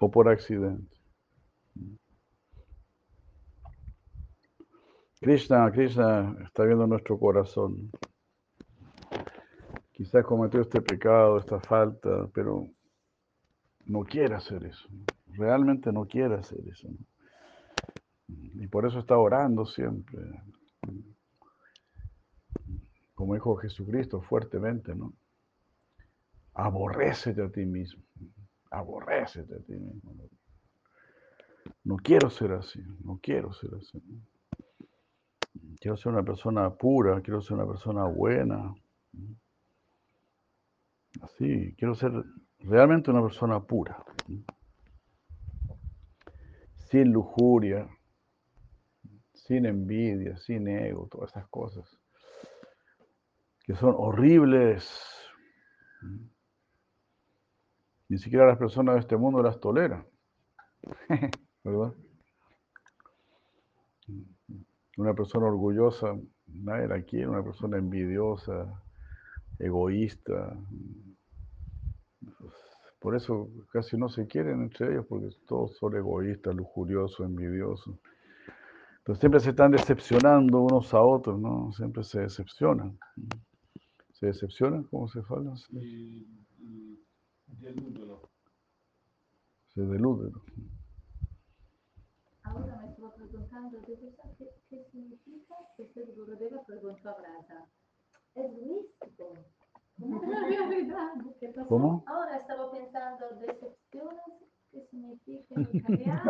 [0.00, 0.99] o por accidente.
[5.20, 7.90] Krishna, Krishna está viendo nuestro corazón.
[9.92, 12.66] Quizás cometió este pecado, esta falta, pero
[13.84, 14.88] no quiere hacer eso.
[15.26, 16.88] Realmente no quiere hacer eso.
[18.28, 20.22] Y por eso está orando siempre.
[23.14, 25.12] Como dijo Jesucristo fuertemente, ¿no?
[26.54, 28.02] Aborrécete a ti mismo.
[28.70, 30.14] Aborrécete a ti mismo.
[31.84, 32.80] No quiero ser así.
[33.04, 34.02] No quiero ser así.
[35.80, 38.74] Quiero ser una persona pura, quiero ser una persona buena.
[41.22, 42.12] Así, quiero ser
[42.58, 44.04] realmente una persona pura.
[46.90, 47.88] Sin lujuria,
[49.32, 52.00] sin envidia, sin ego, todas esas cosas
[53.70, 54.90] que son horribles.
[58.08, 60.04] Ni siquiera las personas de este mundo las toleran.
[61.62, 61.94] ¿Verdad?
[65.00, 66.14] Una persona orgullosa,
[66.46, 68.82] nadie la quiere, una persona envidiosa,
[69.58, 70.54] egoísta.
[72.98, 77.96] Por eso casi no se quieren entre ellos, porque todos son egoístas, lujuriosos, envidiosos.
[78.98, 81.72] Entonces siempre se están decepcionando unos a otros, ¿no?
[81.72, 82.98] Siempre se decepcionan.
[84.12, 84.84] ¿Se decepcionan?
[84.84, 85.54] ¿Cómo se fala?
[87.46, 88.28] Delúdelo.
[89.72, 90.32] Se deluden.
[92.42, 97.66] Ahora me estaba preguntando, ¿de verdad qué, qué significa que ser Gurudeva preguntó a Brasa?
[98.36, 99.34] Es místico.
[101.68, 102.04] ¿Cómo?
[102.06, 104.20] Ahora estaba pensando, decepciones,
[104.70, 106.22] ¿qué significa en italiano?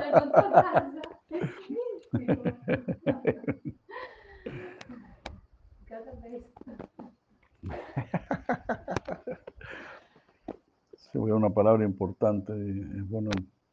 [0.00, 1.02] Preguntó a Brasa.
[1.28, 2.42] Es místico.
[5.86, 6.44] Cada vez.
[10.96, 13.30] Sí, una palabra importante y es bueno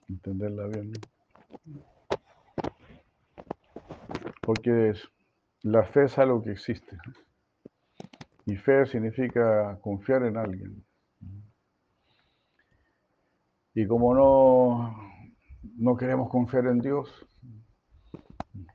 [0.09, 0.91] entenderla bien.
[0.91, 1.91] ¿no?
[4.41, 4.93] Porque
[5.61, 6.97] la fe es algo que existe.
[8.45, 10.83] Y fe significa confiar en alguien.
[13.73, 14.95] Y como no,
[15.77, 17.25] no queremos confiar en Dios,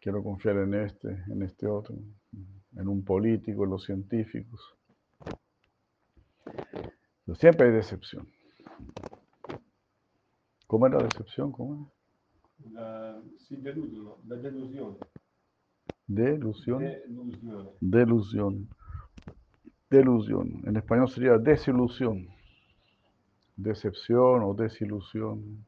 [0.01, 1.97] quiero confiar en este, en este otro,
[2.77, 4.61] en un político, en los científicos.
[7.27, 8.29] Pues siempre hay decepción.
[10.67, 11.53] ¿Cómo era decepción?
[11.53, 11.93] ¿Cómo
[12.73, 14.97] La, sì, deludono, la delusione.
[16.07, 16.83] Delusión.
[17.81, 18.69] Delusión.
[19.91, 20.63] Delusión.
[20.67, 22.29] En español sería desilusión.
[23.57, 25.65] Decepción o desilusión.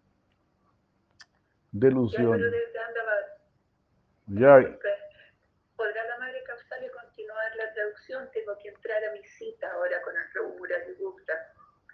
[1.73, 2.41] Delusión.
[4.29, 4.59] Ya.
[5.77, 8.29] ¿Podrá la madre Kausalya continuar la traducción?
[8.33, 10.15] Tengo que entrar a mi cita ahora con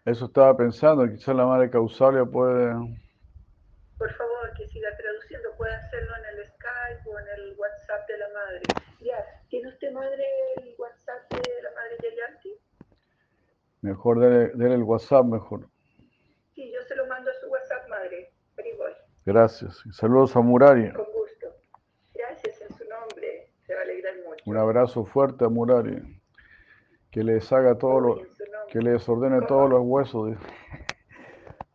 [0.04, 1.08] eso estaba pensando.
[1.08, 2.74] Quizás la madre Causalia puede.
[3.96, 5.48] Por favor, que siga traduciendo.
[5.56, 6.23] Puede hacerlo en
[8.54, 8.62] madre.
[9.00, 10.24] Ya, ¿tiene usted, madre,
[10.56, 12.54] el WhatsApp de la madre Yayanti?
[13.82, 15.68] Mejor dele, dele el WhatsApp, mejor.
[16.54, 18.30] Sí, yo se lo mando a su WhatsApp, madre.
[18.58, 18.94] Haribol,
[19.26, 19.82] Gracias.
[19.92, 20.90] Saludos a Murari.
[20.92, 21.48] con gusto.
[22.14, 23.50] Gracias en su nombre.
[23.66, 24.42] Se va a alegrar mucho.
[24.46, 26.20] Un abrazo fuerte a Murari.
[27.10, 28.22] Que les haga todo lo,
[28.68, 30.36] que le desordene todos los huesos.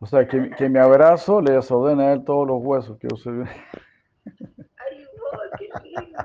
[0.00, 2.98] O sea, que, que mi abrazo le desordene a él todos los huesos.
[2.98, 3.30] Que se...
[3.30, 3.48] Haribol,
[5.58, 6.18] qué lindo.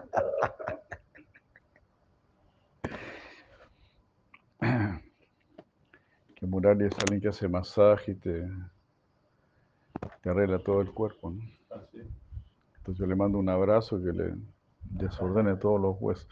[6.55, 8.47] Que Murari es alguien que hace masaje y te,
[10.21, 11.31] te arregla todo el cuerpo.
[11.31, 11.41] ¿no?
[11.71, 11.81] Ah.
[12.77, 14.35] Entonces yo le mando un abrazo que le
[14.83, 16.27] desordene todos los huesos.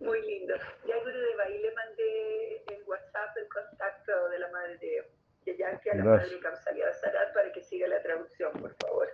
[0.00, 0.54] Muy lindo.
[0.88, 5.58] Ya Guru de ahí le mandé en WhatsApp el contacto de la madre de, de
[5.58, 6.32] Yankee a la Gracias.
[6.32, 9.06] madre Kamsalia Sarat para que siga la traducción, por favor.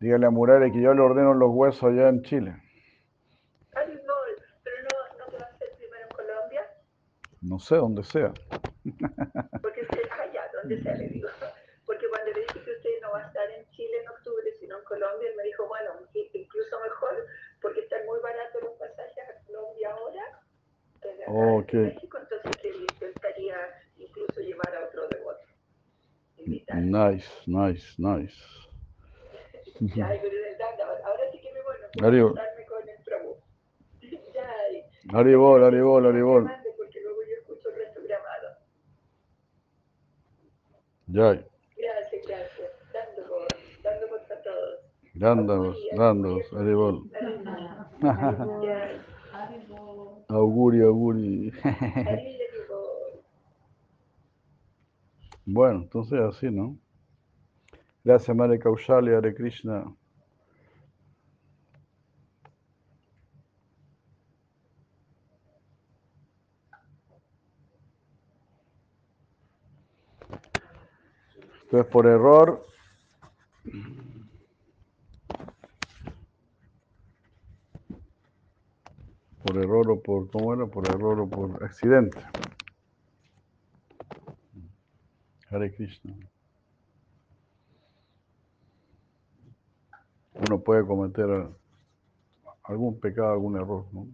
[0.00, 2.54] Dígale a Murari que yo le ordeno los huesos allá en Chile.
[3.74, 4.06] Haribol,
[4.64, 6.62] pero no, no te va a hacer primero en Colombia,
[7.58, 8.32] No sé, donde sea.
[9.60, 10.94] porque usted, ah, ya, ¿dónde sea?
[10.94, 11.28] Le digo.
[11.86, 14.78] Porque cuando le dije que usted no va a estar en Chile en octubre, sino
[14.78, 17.26] en Colombia, él me dijo, bueno, incluso mejor,
[17.60, 20.40] porque están muy baratos los pasajes a Colombia ahora.
[21.26, 21.72] Oh, ok.
[21.72, 23.56] México, entonces él intentaría
[23.96, 25.46] incluso llevar a otro devoto.
[26.76, 28.36] Nice, nice, nice.
[29.96, 30.36] Ya, Guru
[31.04, 32.34] ahora sí que me bueno, Haribol.
[32.34, 33.36] conectarme con el Prabhu.
[34.32, 36.44] Ya, Haribol, Haribol, Haribol.
[36.44, 38.56] mande, Porque luego yo escucho el resto grabado.
[41.76, 42.70] Gracias, gracias.
[43.82, 44.80] Dando por a todos.
[48.62, 49.02] Ya,
[49.32, 50.24] Haribo.
[50.28, 51.52] Auguri, auguri.
[55.44, 56.76] Bueno, entonces así, ¿no?
[58.04, 59.92] Gracias, Madre Kaushalya, Hare Krishna.
[71.84, 72.66] Por error,
[79.42, 80.66] por error o por, ¿cómo era?
[80.66, 82.18] Por error o por accidente.
[85.50, 86.14] Hare Krishna.
[90.34, 91.48] Uno puede cometer
[92.62, 94.06] algún pecado, algún error, ¿no?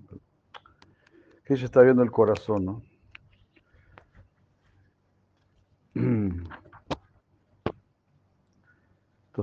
[1.44, 2.82] Krishna está viendo el corazón, ¿no?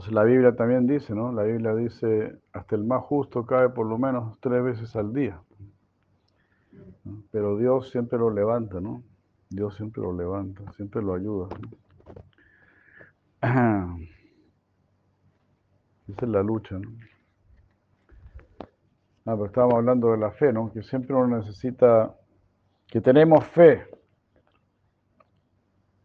[0.01, 1.31] Entonces la Biblia también dice, ¿no?
[1.31, 5.39] La Biblia dice, hasta el más justo cae por lo menos tres veces al día.
[7.29, 9.03] Pero Dios siempre lo levanta, ¿no?
[9.51, 11.49] Dios siempre lo levanta, siempre lo ayuda.
[16.07, 16.89] Esa es la lucha, ¿no?
[19.27, 20.73] Ah, pero estábamos hablando de la fe, ¿no?
[20.73, 22.17] Que siempre uno necesita,
[22.87, 23.85] que tenemos fe.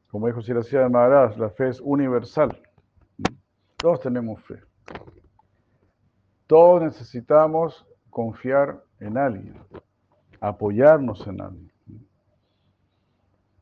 [0.08, 2.60] Como dijo Siracía de Maharaj, la fe es universal.
[3.86, 4.60] Todos tenemos fe.
[6.48, 9.60] Todos necesitamos confiar en alguien,
[10.40, 11.72] apoyarnos en alguien.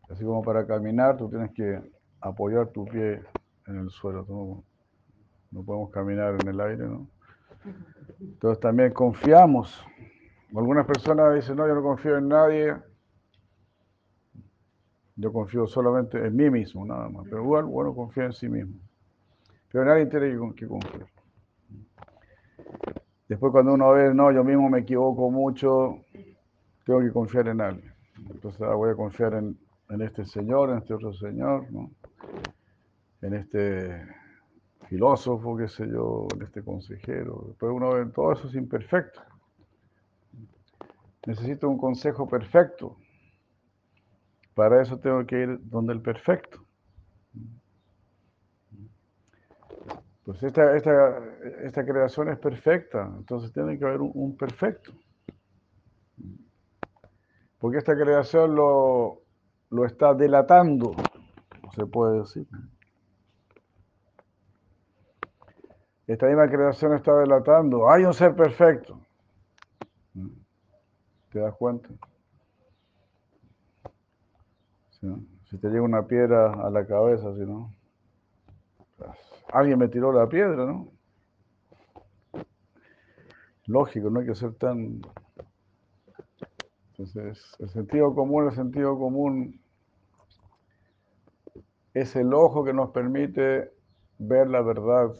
[0.08, 1.78] Así como para caminar, tú tienes que
[2.22, 3.20] apoyar tu pie
[3.66, 4.24] en el suelo.
[5.50, 7.06] no podemos caminar en el aire, ¿no?
[8.18, 9.78] Entonces también confiamos.
[10.56, 12.74] Algunas personas dicen, no, yo no confío en nadie.
[15.16, 17.24] Yo confío solamente en mí mismo, nada más.
[17.24, 18.80] Pero igual, bueno, confía en sí mismo.
[19.74, 21.08] Pero nadie tiene que, confiar.
[23.26, 25.98] Después cuando uno ve, no, yo mismo me equivoco mucho,
[26.86, 27.92] tengo que confiar en alguien.
[28.30, 29.58] Entonces ah, voy a confiar en,
[29.88, 31.90] en este señor, en este otro señor, ¿no?
[33.22, 34.06] en este
[34.88, 37.46] filósofo, qué sé yo, en este consejero.
[37.48, 39.22] Después uno ve, todo eso es imperfecto.
[41.26, 42.96] Necesito un consejo perfecto.
[44.54, 46.63] Para eso tengo que ir donde el perfecto.
[50.24, 51.18] Pues esta, esta,
[51.62, 54.92] esta creación es perfecta, entonces tiene que haber un, perfecto.
[57.58, 59.20] Porque esta creación lo,
[59.70, 60.94] lo está delatando,
[61.74, 62.46] se puede decir.
[66.06, 68.98] Esta misma creación está delatando, hay un ser perfecto.
[71.30, 71.88] ¿Te das cuenta?
[75.50, 77.70] Si te llega una piedra a la cabeza, si no.
[79.54, 80.88] Alguien me tiró la piedra, ¿no?
[83.66, 85.00] Lógico, no hay que ser tan...
[86.90, 89.60] Entonces, el sentido común, el sentido común
[91.94, 93.70] es el ojo que nos permite
[94.18, 95.14] ver la verdad.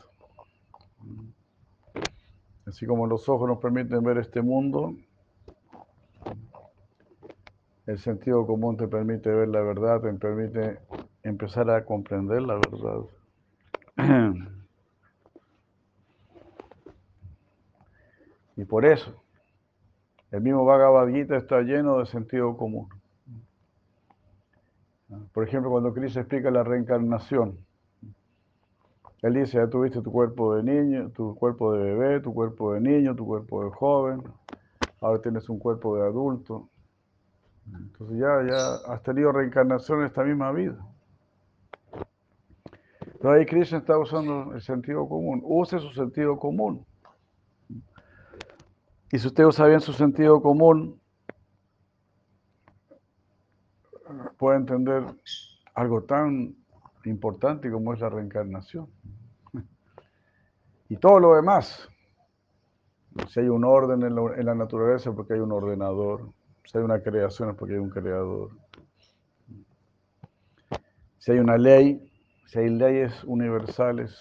[2.67, 4.97] Así como los ojos nos permiten ver este mundo,
[7.87, 10.81] el sentido común te permite ver la verdad, te permite
[11.23, 13.05] empezar a comprender la verdad.
[18.57, 19.25] Y por eso,
[20.31, 22.89] el mismo Bhagavad Gita está lleno de sentido común.
[25.33, 27.59] Por ejemplo, cuando Cristo explica la reencarnación,
[29.23, 32.81] él dice, ya tuviste tu cuerpo de niño, tu cuerpo de bebé, tu cuerpo de
[32.81, 34.23] niño, tu cuerpo de joven,
[35.01, 36.69] ahora tienes un cuerpo de adulto.
[37.67, 40.79] Entonces ya, ya has tenido reencarnación en esta misma vida.
[43.25, 45.41] Entonces ahí Krishna está usando el sentido común.
[45.45, 46.85] Use su sentido común.
[49.11, 51.01] Y si usted usa bien su sentido común,
[54.37, 55.07] puede entender
[55.75, 56.55] algo tan
[57.07, 58.91] importante como es la reencarnación.
[60.91, 61.89] Y todo lo demás.
[63.29, 66.31] Si hay un orden en la, naturaleza, porque hay un ordenador.
[66.67, 68.51] Si hay una creación, es porque hay un creador.
[71.17, 72.11] Si hay una ley,
[72.55, 74.17] si hay leyes universales,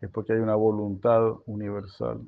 [0.00, 2.26] es porque hay una voluntad universal.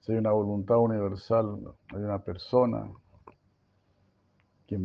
[0.00, 2.90] Si hay una voluntad universal, hay una persona
[4.66, 4.76] que,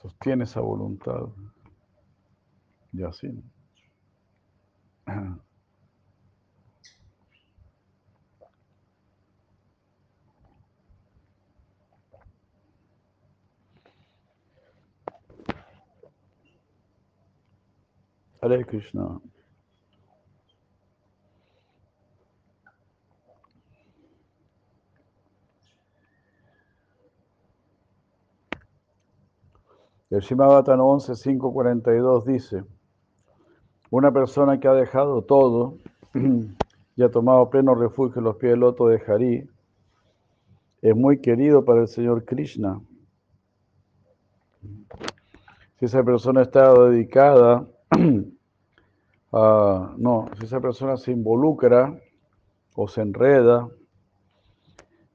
[0.00, 1.28] sostiene esa voluntad.
[2.94, 3.44] Y así.
[18.40, 19.20] Hare Krishna.
[30.08, 32.64] El Shimabatan 11, 542 dice,
[33.90, 35.78] una persona que ha dejado todo
[36.96, 39.50] y ha tomado pleno refugio en los pies del loto de Hari,
[40.80, 42.80] es muy querido para el Señor Krishna.
[45.78, 47.66] Si esa persona está dedicada
[49.32, 51.98] a, no, si esa persona se involucra
[52.74, 53.68] o se enreda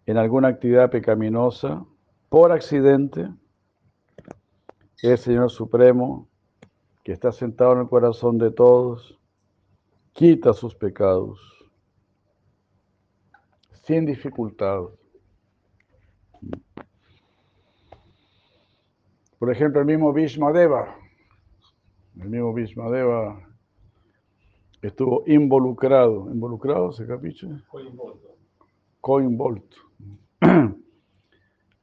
[0.06, 1.86] en alguna actividad pecaminosa
[2.30, 3.30] por accidente,
[5.02, 6.28] el Señor Supremo,
[7.04, 9.20] que está sentado en el corazón de todos,
[10.14, 11.40] quita sus pecados
[13.84, 14.84] sin dificultad.
[19.40, 20.96] Por ejemplo, el mismo Deva,
[22.22, 23.48] el mismo Deva
[24.82, 27.48] estuvo involucrado, involucrado, ¿se capiche?
[27.68, 28.38] Coinvolto.
[29.02, 29.78] Coinvolto.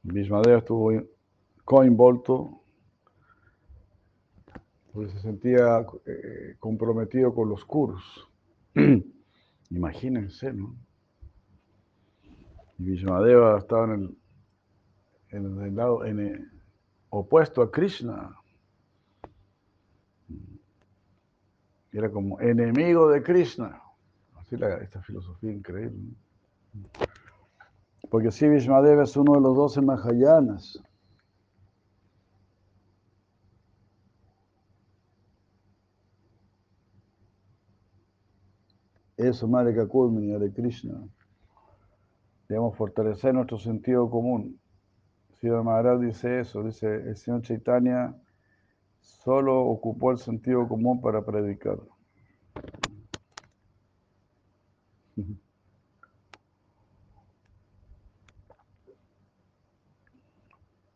[0.03, 0.91] Deva estuvo
[1.65, 2.61] coinvolto
[4.93, 8.27] porque se sentía eh, comprometido con los kurus.
[9.69, 10.75] Imagínense, ¿no?
[12.79, 14.17] Y Vishmadeva estaba en
[15.31, 16.03] el, en lado
[17.09, 18.38] opuesto a Krishna.
[21.91, 23.81] Era como enemigo de Krishna.
[24.35, 26.13] Así la, esta filosofía increíble.
[28.09, 30.81] Porque si Vishmadeva es uno de los doce Mahayanas.
[39.17, 40.93] Eso, Madre Kakulmini, de Krishna.
[42.47, 44.59] Debemos fortalecer nuestro sentido común.
[45.39, 48.15] Siddha Maharaj dice eso, dice, el señor Chaitanya
[49.23, 51.77] solo ocupó el sentido común para predicar.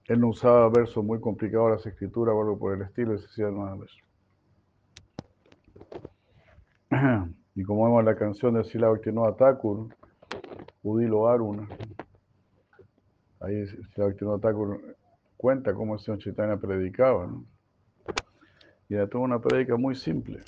[0.06, 3.90] Él no usaba versos muy complicados las escrituras o algo por el estilo, decía Maharaj.
[7.56, 9.88] Y como vemos la canción de Sila Bhaktivinoda Thakur,
[10.82, 11.68] Udilo Aruna,
[13.42, 14.98] ahí Sila Bhaktivinoda Thakur
[15.38, 17.46] cuenta cómo el señor Chaitanya predicaba, ¿no?
[18.94, 20.44] Y era toda una predica muy simple.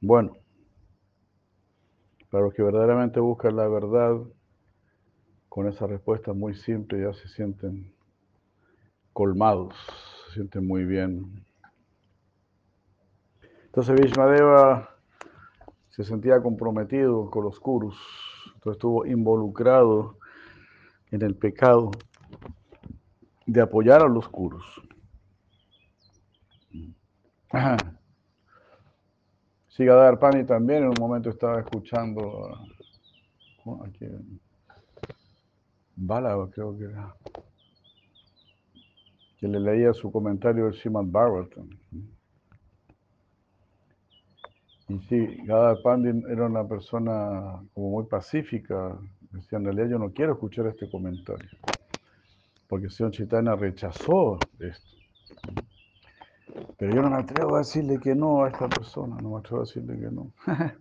[0.00, 0.36] Bueno,
[2.30, 4.16] para los que verdaderamente buscan la verdad,
[5.48, 7.94] con esa respuesta muy simple ya se sienten
[9.12, 9.72] colmados,
[10.26, 11.46] se sienten muy bien.
[13.66, 14.96] Entonces Vishmadeva
[15.90, 17.96] se sentía comprometido con los Kurus,
[18.46, 20.18] entonces estuvo involucrado
[21.12, 21.92] en el pecado
[23.46, 24.66] de apoyar a los Kurus.
[29.68, 32.58] Sigadar Pani también en un momento estaba escuchando
[33.84, 34.06] aquí,
[35.94, 37.14] Bala, creo que era,
[39.38, 41.68] que le leía su comentario del Srimad Bhagavatam.
[44.88, 48.96] Y sí, Gadar Pandit era una persona como muy pacífica.
[49.32, 51.48] Decía, en realidad yo no quiero escuchar este comentario.
[52.68, 54.96] Porque el señor Chaitanya rechazó esto.
[56.78, 59.58] Pero yo no me atrevo a decirle que no a esta persona, no me atrevo
[59.58, 60.32] a decirle que no.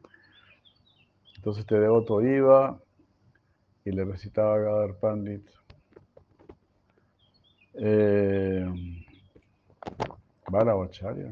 [1.36, 2.80] Entonces este devoto iba
[3.84, 5.48] y le recitaba a Gadar Pandit.
[7.76, 8.66] Eh,
[10.50, 11.32] Bacharya.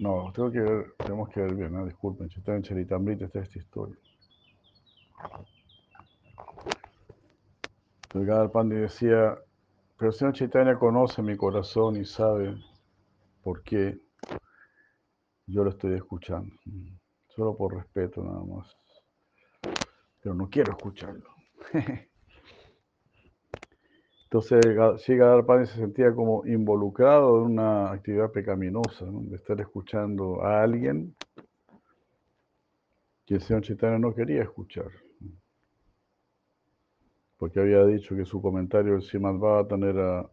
[0.00, 1.86] No, tengo que ver, tenemos que ver bien, ¿no?
[1.86, 3.96] disculpen, está en Charitamrita está esta historia.
[8.14, 9.36] El Gadar Pandit decía,
[9.98, 12.56] pero el señor Chaitanya conoce mi corazón y sabe
[13.42, 13.98] por qué
[15.46, 16.54] yo lo estoy escuchando.
[17.26, 18.76] Solo por respeto nada más.
[20.22, 21.28] Pero no quiero escucharlo.
[24.24, 24.60] Entonces,
[25.08, 31.16] Gadar Pandit se sentía como involucrado en una actividad pecaminosa, de estar escuchando a alguien
[33.26, 35.03] que el señor Chaitanya no quería escuchar
[37.38, 40.30] porque había dicho que su comentario del Srimad Bhavatan era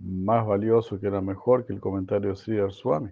[0.00, 3.10] más valioso, que era mejor que el comentario de Sri Swami.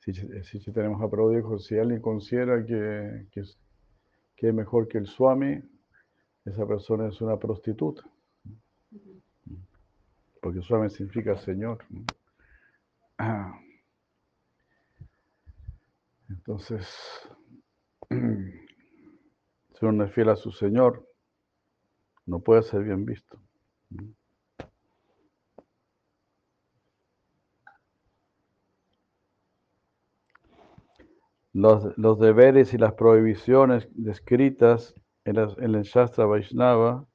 [0.00, 3.40] Si, si tenemos a dijo, si alguien considera que, que,
[4.36, 5.62] es mejor que el Swami,
[6.46, 8.02] esa persona es una prostituta.
[10.40, 11.84] Porque Swami significa Señor.
[16.30, 16.88] Entonces,
[19.78, 21.06] Si uno es fiel a su Señor,
[22.26, 23.38] no puede ser bien visto.
[31.52, 37.06] Los, deberes y las prohibiciones descritas en, el Shastra Vaishnava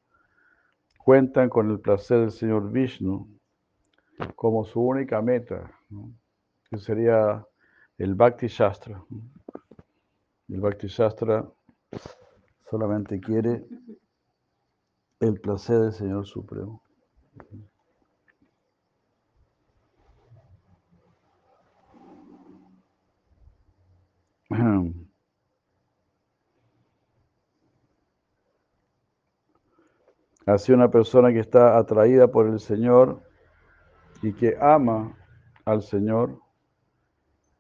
[0.98, 3.28] cuentan con el placer del Señor Vishnu
[4.36, 5.70] como su única meta,
[6.70, 7.46] que sería
[7.98, 9.04] el Bhakti Shastra.
[10.48, 11.46] El Bhakti Shastra
[12.74, 13.64] solamente quiere
[15.20, 16.82] el placer del Señor Supremo.
[30.48, 33.22] Así una persona que está atraída por el Señor
[34.24, 35.16] y que ama
[35.66, 36.40] al Señor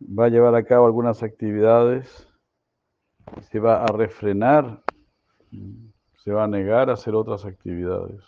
[0.02, 2.28] va a llevar a cabo algunas actividades,
[3.52, 4.83] se va a refrenar
[6.24, 8.22] se va a negar a hacer otras actividades.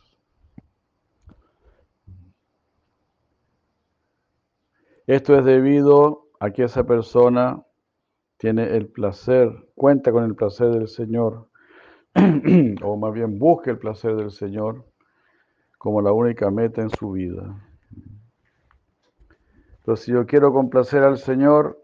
[5.07, 7.63] Esto es debido a que esa persona
[8.37, 11.47] tiene el placer, cuenta con el placer del Señor,
[12.83, 14.85] o más bien busca el placer del Señor
[15.77, 17.55] como la única meta en su vida.
[19.77, 21.79] Entonces, si yo quiero complacer al Señor,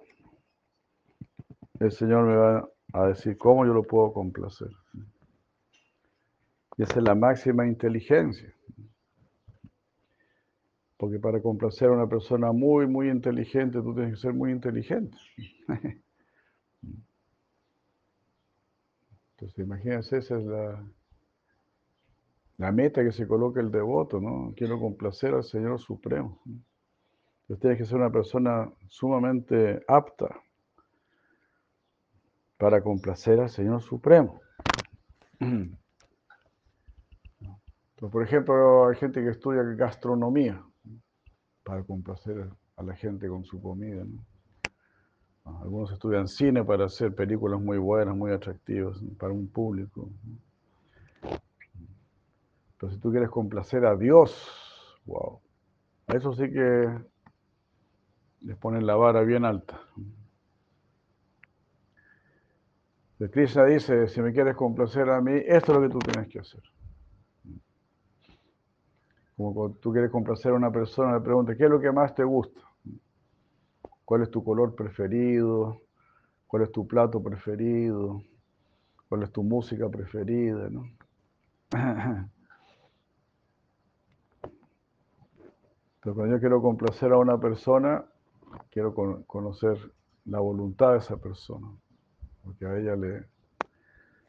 [1.79, 4.69] el Señor me va a decir cómo yo lo puedo complacer.
[6.82, 8.51] Esa es la máxima inteligencia.
[10.97, 15.15] Porque para complacer a una persona muy, muy inteligente, tú tienes que ser muy inteligente.
[19.34, 20.84] Entonces, imagínense, esa es la,
[22.57, 24.51] la meta que se coloca el devoto, ¿no?
[24.55, 26.41] Quiero complacer al Señor Supremo.
[26.45, 30.36] Entonces, tienes que ser una persona sumamente apta
[32.57, 34.41] para complacer al Señor Supremo.
[38.10, 40.64] por ejemplo, hay gente que estudia gastronomía
[41.64, 44.04] para complacer a la gente con su comida.
[45.45, 50.10] Ah, algunos estudian cine para hacer películas muy buenas, muy atractivas para un público.
[52.78, 54.49] Pero si tú quieres complacer a Dios,
[55.06, 55.39] wow,
[56.08, 56.88] eso sí que
[58.41, 59.80] les ponen la vara bien alta.
[63.20, 66.28] El Krishna dice, si me quieres complacer a mí, esto es lo que tú tienes
[66.28, 66.64] que hacer.
[69.41, 72.13] Como cuando tú quieres complacer a una persona, le preguntas, ¿qué es lo que más
[72.13, 72.61] te gusta?
[74.05, 75.81] ¿Cuál es tu color preferido?
[76.45, 78.21] ¿Cuál es tu plato preferido?
[79.09, 80.83] cuál es tu música preferida, ¿no?
[85.99, 88.05] Pero cuando yo quiero complacer a una persona,
[88.69, 89.77] quiero con- conocer
[90.23, 91.67] la voluntad de esa persona,
[92.41, 93.25] porque a ella le,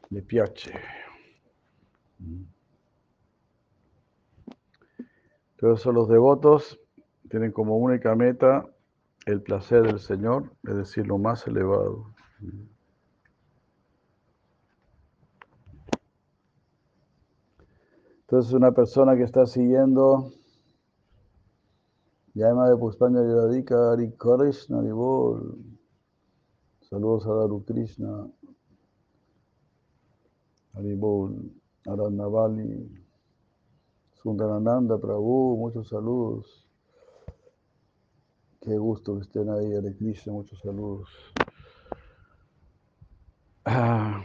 [0.09, 0.73] le piace.
[5.63, 6.77] Entonces los devotos
[7.29, 8.65] tienen como única meta
[9.25, 12.13] el placer del Señor, es decir, lo más elevado.
[18.23, 20.33] Entonces una persona que está siguiendo
[22.33, 25.63] Llama de Puspanya Yadika Hari Krishna Haribol.
[26.81, 28.27] Saludos a Daru Krishna.
[30.73, 31.53] Haribol.
[31.87, 33.02] Arandavali.
[34.23, 35.57] Sundarananda Prabhu.
[35.57, 36.65] Muchos saludos.
[38.61, 40.31] Qué gusto que estén ahí, Hare Krishna.
[40.31, 41.09] Muchos saludos.
[43.65, 44.23] Ah.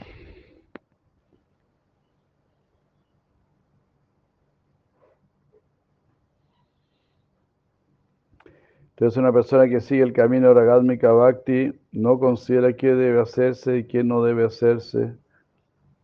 [8.91, 13.87] Entonces una persona que sigue el camino Ragálmica Bhakti no considera qué debe hacerse y
[13.89, 15.17] qué no debe hacerse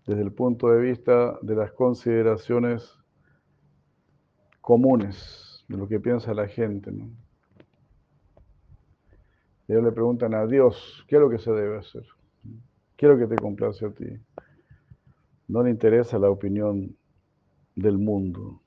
[0.06, 3.03] desde el punto de vista de las consideraciones
[4.64, 6.90] comunes, de lo que piensa la gente.
[9.68, 12.04] Ellos le preguntan a Dios, ¿qué es lo que se debe hacer?
[12.96, 14.06] ¿Qué es lo que te complace a ti?
[15.48, 16.96] No le interesa la opinión
[17.76, 18.62] del mundo.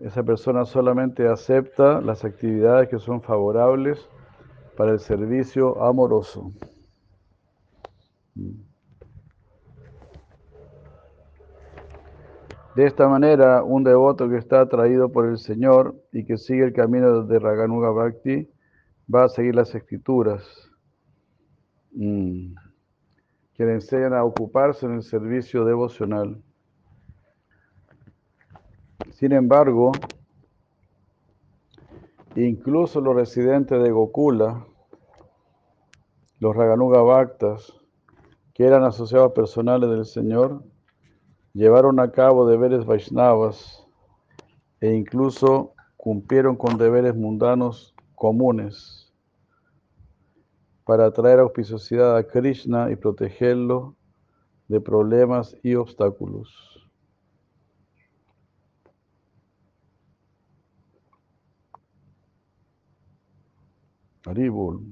[0.00, 4.06] Esa persona solamente acepta las actividades que son favorables
[4.76, 6.52] para el servicio amoroso.
[12.76, 16.74] De esta manera, un devoto que está atraído por el Señor y que sigue el
[16.74, 18.50] camino de Raganuga Bhakti
[19.12, 20.70] va a seguir las escrituras
[21.92, 22.52] mm,
[23.54, 26.42] que le enseñan a ocuparse en el servicio devocional.
[29.12, 29.92] Sin embargo,
[32.34, 34.66] incluso los residentes de Gokula,
[36.40, 37.72] los Raganuga Bhaktas,
[38.52, 40.62] que eran asociados personales del Señor,
[41.56, 43.82] llevaron a cabo deberes Vaishnavas
[44.78, 49.10] e incluso cumplieron con deberes mundanos comunes
[50.84, 53.96] para traer auspiciosidad a Krishna y protegerlo
[54.68, 56.86] de problemas y obstáculos.
[64.26, 64.82] Haribol.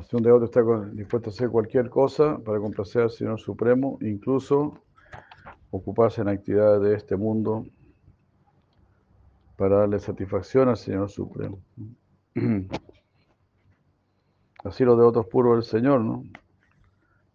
[0.00, 0.62] Así un devoto está
[0.94, 4.82] dispuesto a hacer cualquier cosa para complacer al Señor Supremo, incluso
[5.70, 7.66] ocuparse en actividades de este mundo
[9.58, 11.60] para darle satisfacción al Señor Supremo.
[14.64, 16.24] Así los devotos puros del Señor, ¿no?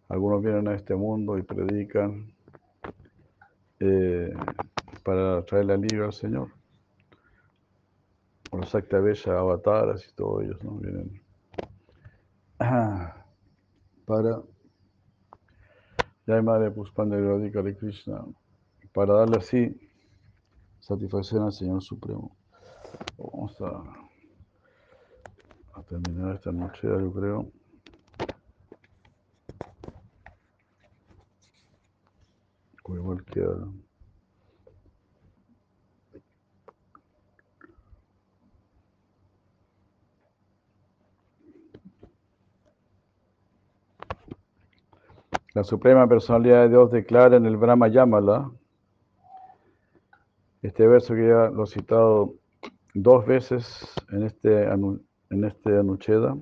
[0.09, 2.33] Algunos vienen a este mundo y predican
[3.79, 4.33] eh,
[5.03, 6.49] para traerle alivio al Señor.
[8.49, 10.71] O los Bella avataras y todos ellos, ¿no?
[10.77, 11.24] Vienen
[12.57, 14.41] para
[16.27, 18.25] ya madre Puspanda Radhika de Krishna,
[18.93, 19.79] para darle así
[20.79, 22.35] satisfacción al Señor Supremo.
[23.17, 23.83] Vamos a,
[25.79, 27.51] a terminar esta noche, yo creo.
[33.05, 33.67] Igual queda.
[45.55, 48.51] La Suprema Personalidad de Dios declara en el Brahma Yamala,
[50.61, 52.35] este verso que ya lo he citado
[52.93, 56.35] dos veces en este, en este Anucheda,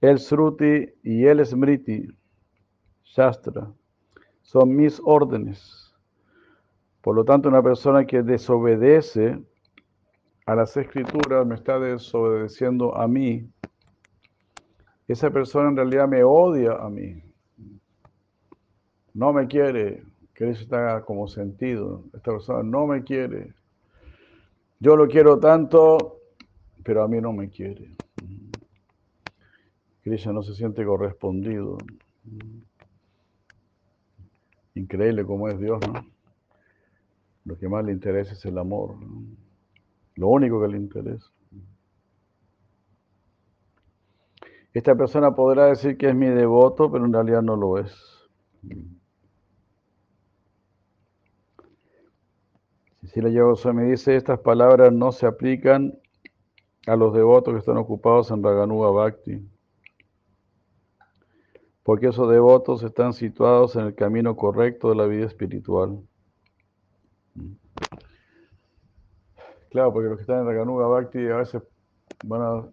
[0.00, 2.06] el Sruti y el Smriti,
[3.02, 3.72] Shastra,
[4.42, 5.92] son mis órdenes.
[7.00, 9.36] Por lo tanto, una persona que desobedece
[10.46, 13.50] a las escrituras me está desobedeciendo a mí.
[15.10, 17.20] Esa persona en realidad me odia a mí.
[19.12, 22.04] No me quiere, que está como sentido.
[22.14, 23.52] Esta persona no me quiere.
[24.78, 26.20] Yo lo quiero tanto,
[26.84, 27.90] pero a mí no me quiere.
[30.02, 31.78] Krishna no se siente correspondido.
[34.76, 36.06] Increíble cómo es Dios, ¿no?
[37.46, 38.94] Lo que más le interesa es el amor.
[40.14, 41.32] Lo único que le interesa.
[44.72, 47.92] Esta persona podrá decir que es mi devoto, pero en realidad no lo es.
[53.12, 55.98] Si la Goswami dice, estas palabras no se aplican
[56.86, 59.44] a los devotos que están ocupados en Raganuga Bhakti.
[61.82, 66.00] Porque esos devotos están situados en el camino correcto de la vida espiritual.
[69.70, 71.62] Claro, porque los que están en Raganuga Bhakti a veces
[72.24, 72.68] van a,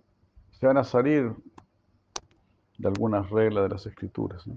[0.52, 1.34] se van a salir
[2.78, 4.47] de algunas reglas de las escrituras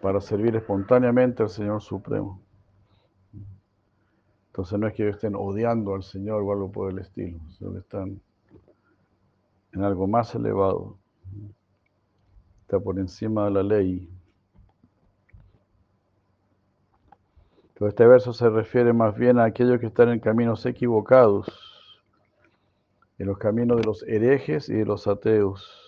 [0.00, 2.40] para servir espontáneamente al Señor Supremo.
[4.48, 7.78] Entonces no es que estén odiando al Señor o algo por el estilo, sino que
[7.78, 8.20] están
[9.72, 10.96] en algo más elevado.
[12.62, 14.08] Está por encima de la ley.
[17.74, 22.02] Pero este verso se refiere más bien a aquellos que están en caminos equivocados,
[23.18, 25.87] en los caminos de los herejes y de los ateos.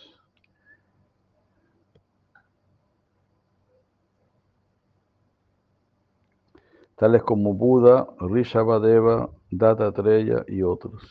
[7.01, 11.03] Tales como Buda, Rishabhadeva, Dattatreya y otros.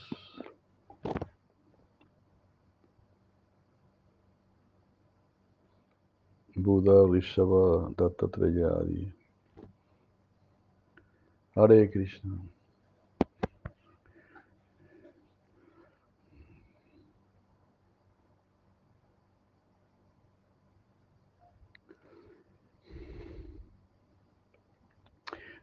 [6.55, 8.69] Buda, Rishabha, Dattatreya.
[11.55, 12.37] Hare Krishna.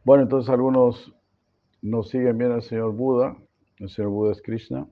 [0.07, 1.13] Bueno, entonces algunos
[1.81, 3.35] no siguen bien al señor Buda,
[3.79, 4.87] el señor Buda es Krishna,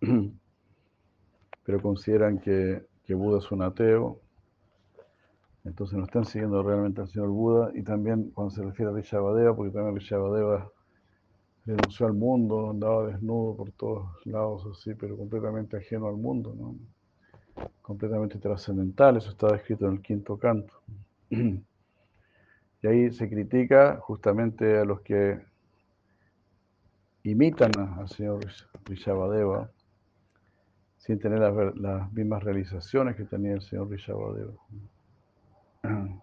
[1.64, 4.20] pero consideran que, que Buda es un ateo,
[5.64, 9.56] entonces no están siguiendo realmente al señor Buda, y también cuando se refiere a Rishabhadeva,
[9.56, 10.70] porque también Rishabhadeva
[11.66, 16.76] renunció al mundo, andaba desnudo por todos lados así, pero completamente ajeno al mundo, ¿no?
[17.82, 20.74] completamente trascendental, eso estaba escrito en el quinto canto.
[22.84, 25.42] Y ahí se critica justamente a los que
[27.22, 28.44] imitan al señor
[28.84, 29.70] Rishabhadeva
[30.98, 31.40] sin tener
[31.76, 34.52] las, mismas realizaciones que tenía el señor Rishabhadeva.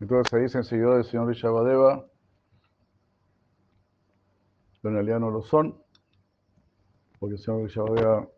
[0.00, 2.06] Entonces se dicen seguidores del señor Rishabhadeva,
[4.80, 5.76] pero en realidad no lo son,
[7.18, 8.28] porque el señor Rishabhadeva,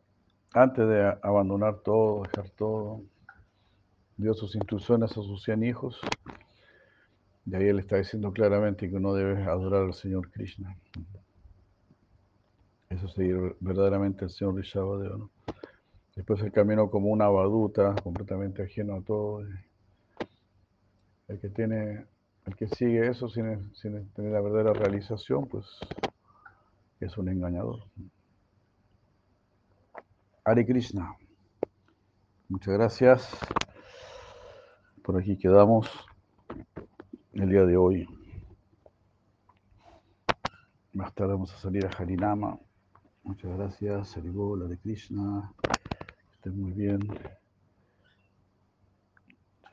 [0.54, 3.02] antes de abandonar todo, dejar todo,
[4.16, 6.00] dio sus instrucciones a sus 100 hijos.
[7.44, 10.76] Y ahí él está diciendo claramente que uno debe adorar al Señor Krishna.
[12.88, 15.16] Eso seguir verdaderamente al Señor Rishabhadeva.
[15.16, 15.30] ¿no?
[16.16, 19.44] Después el camino como una baduta, completamente ajeno a todo.
[21.28, 22.06] El que tiene,
[22.46, 25.66] el que sigue eso sin, sin tener la verdadera realización, pues
[27.00, 27.84] es un engañador.
[30.44, 31.16] Hare Krishna.
[32.48, 33.38] Muchas gracias.
[35.06, 35.88] Por aquí quedamos
[37.34, 38.08] el día de hoy.
[40.94, 42.58] Más tarde vamos a salir a Harinama.
[43.22, 45.52] Muchas gracias, Haribol, de Krishna.
[46.34, 46.98] Estén muy bien.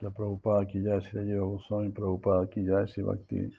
[0.01, 3.51] La Prabhupada si la lleva Goswami, Prabhupada ya, si Bhakti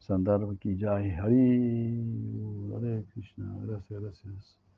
[0.00, 3.58] Sandar aquí ya, Hari, Hare Krishna.
[3.64, 4.69] Gracias, gracias.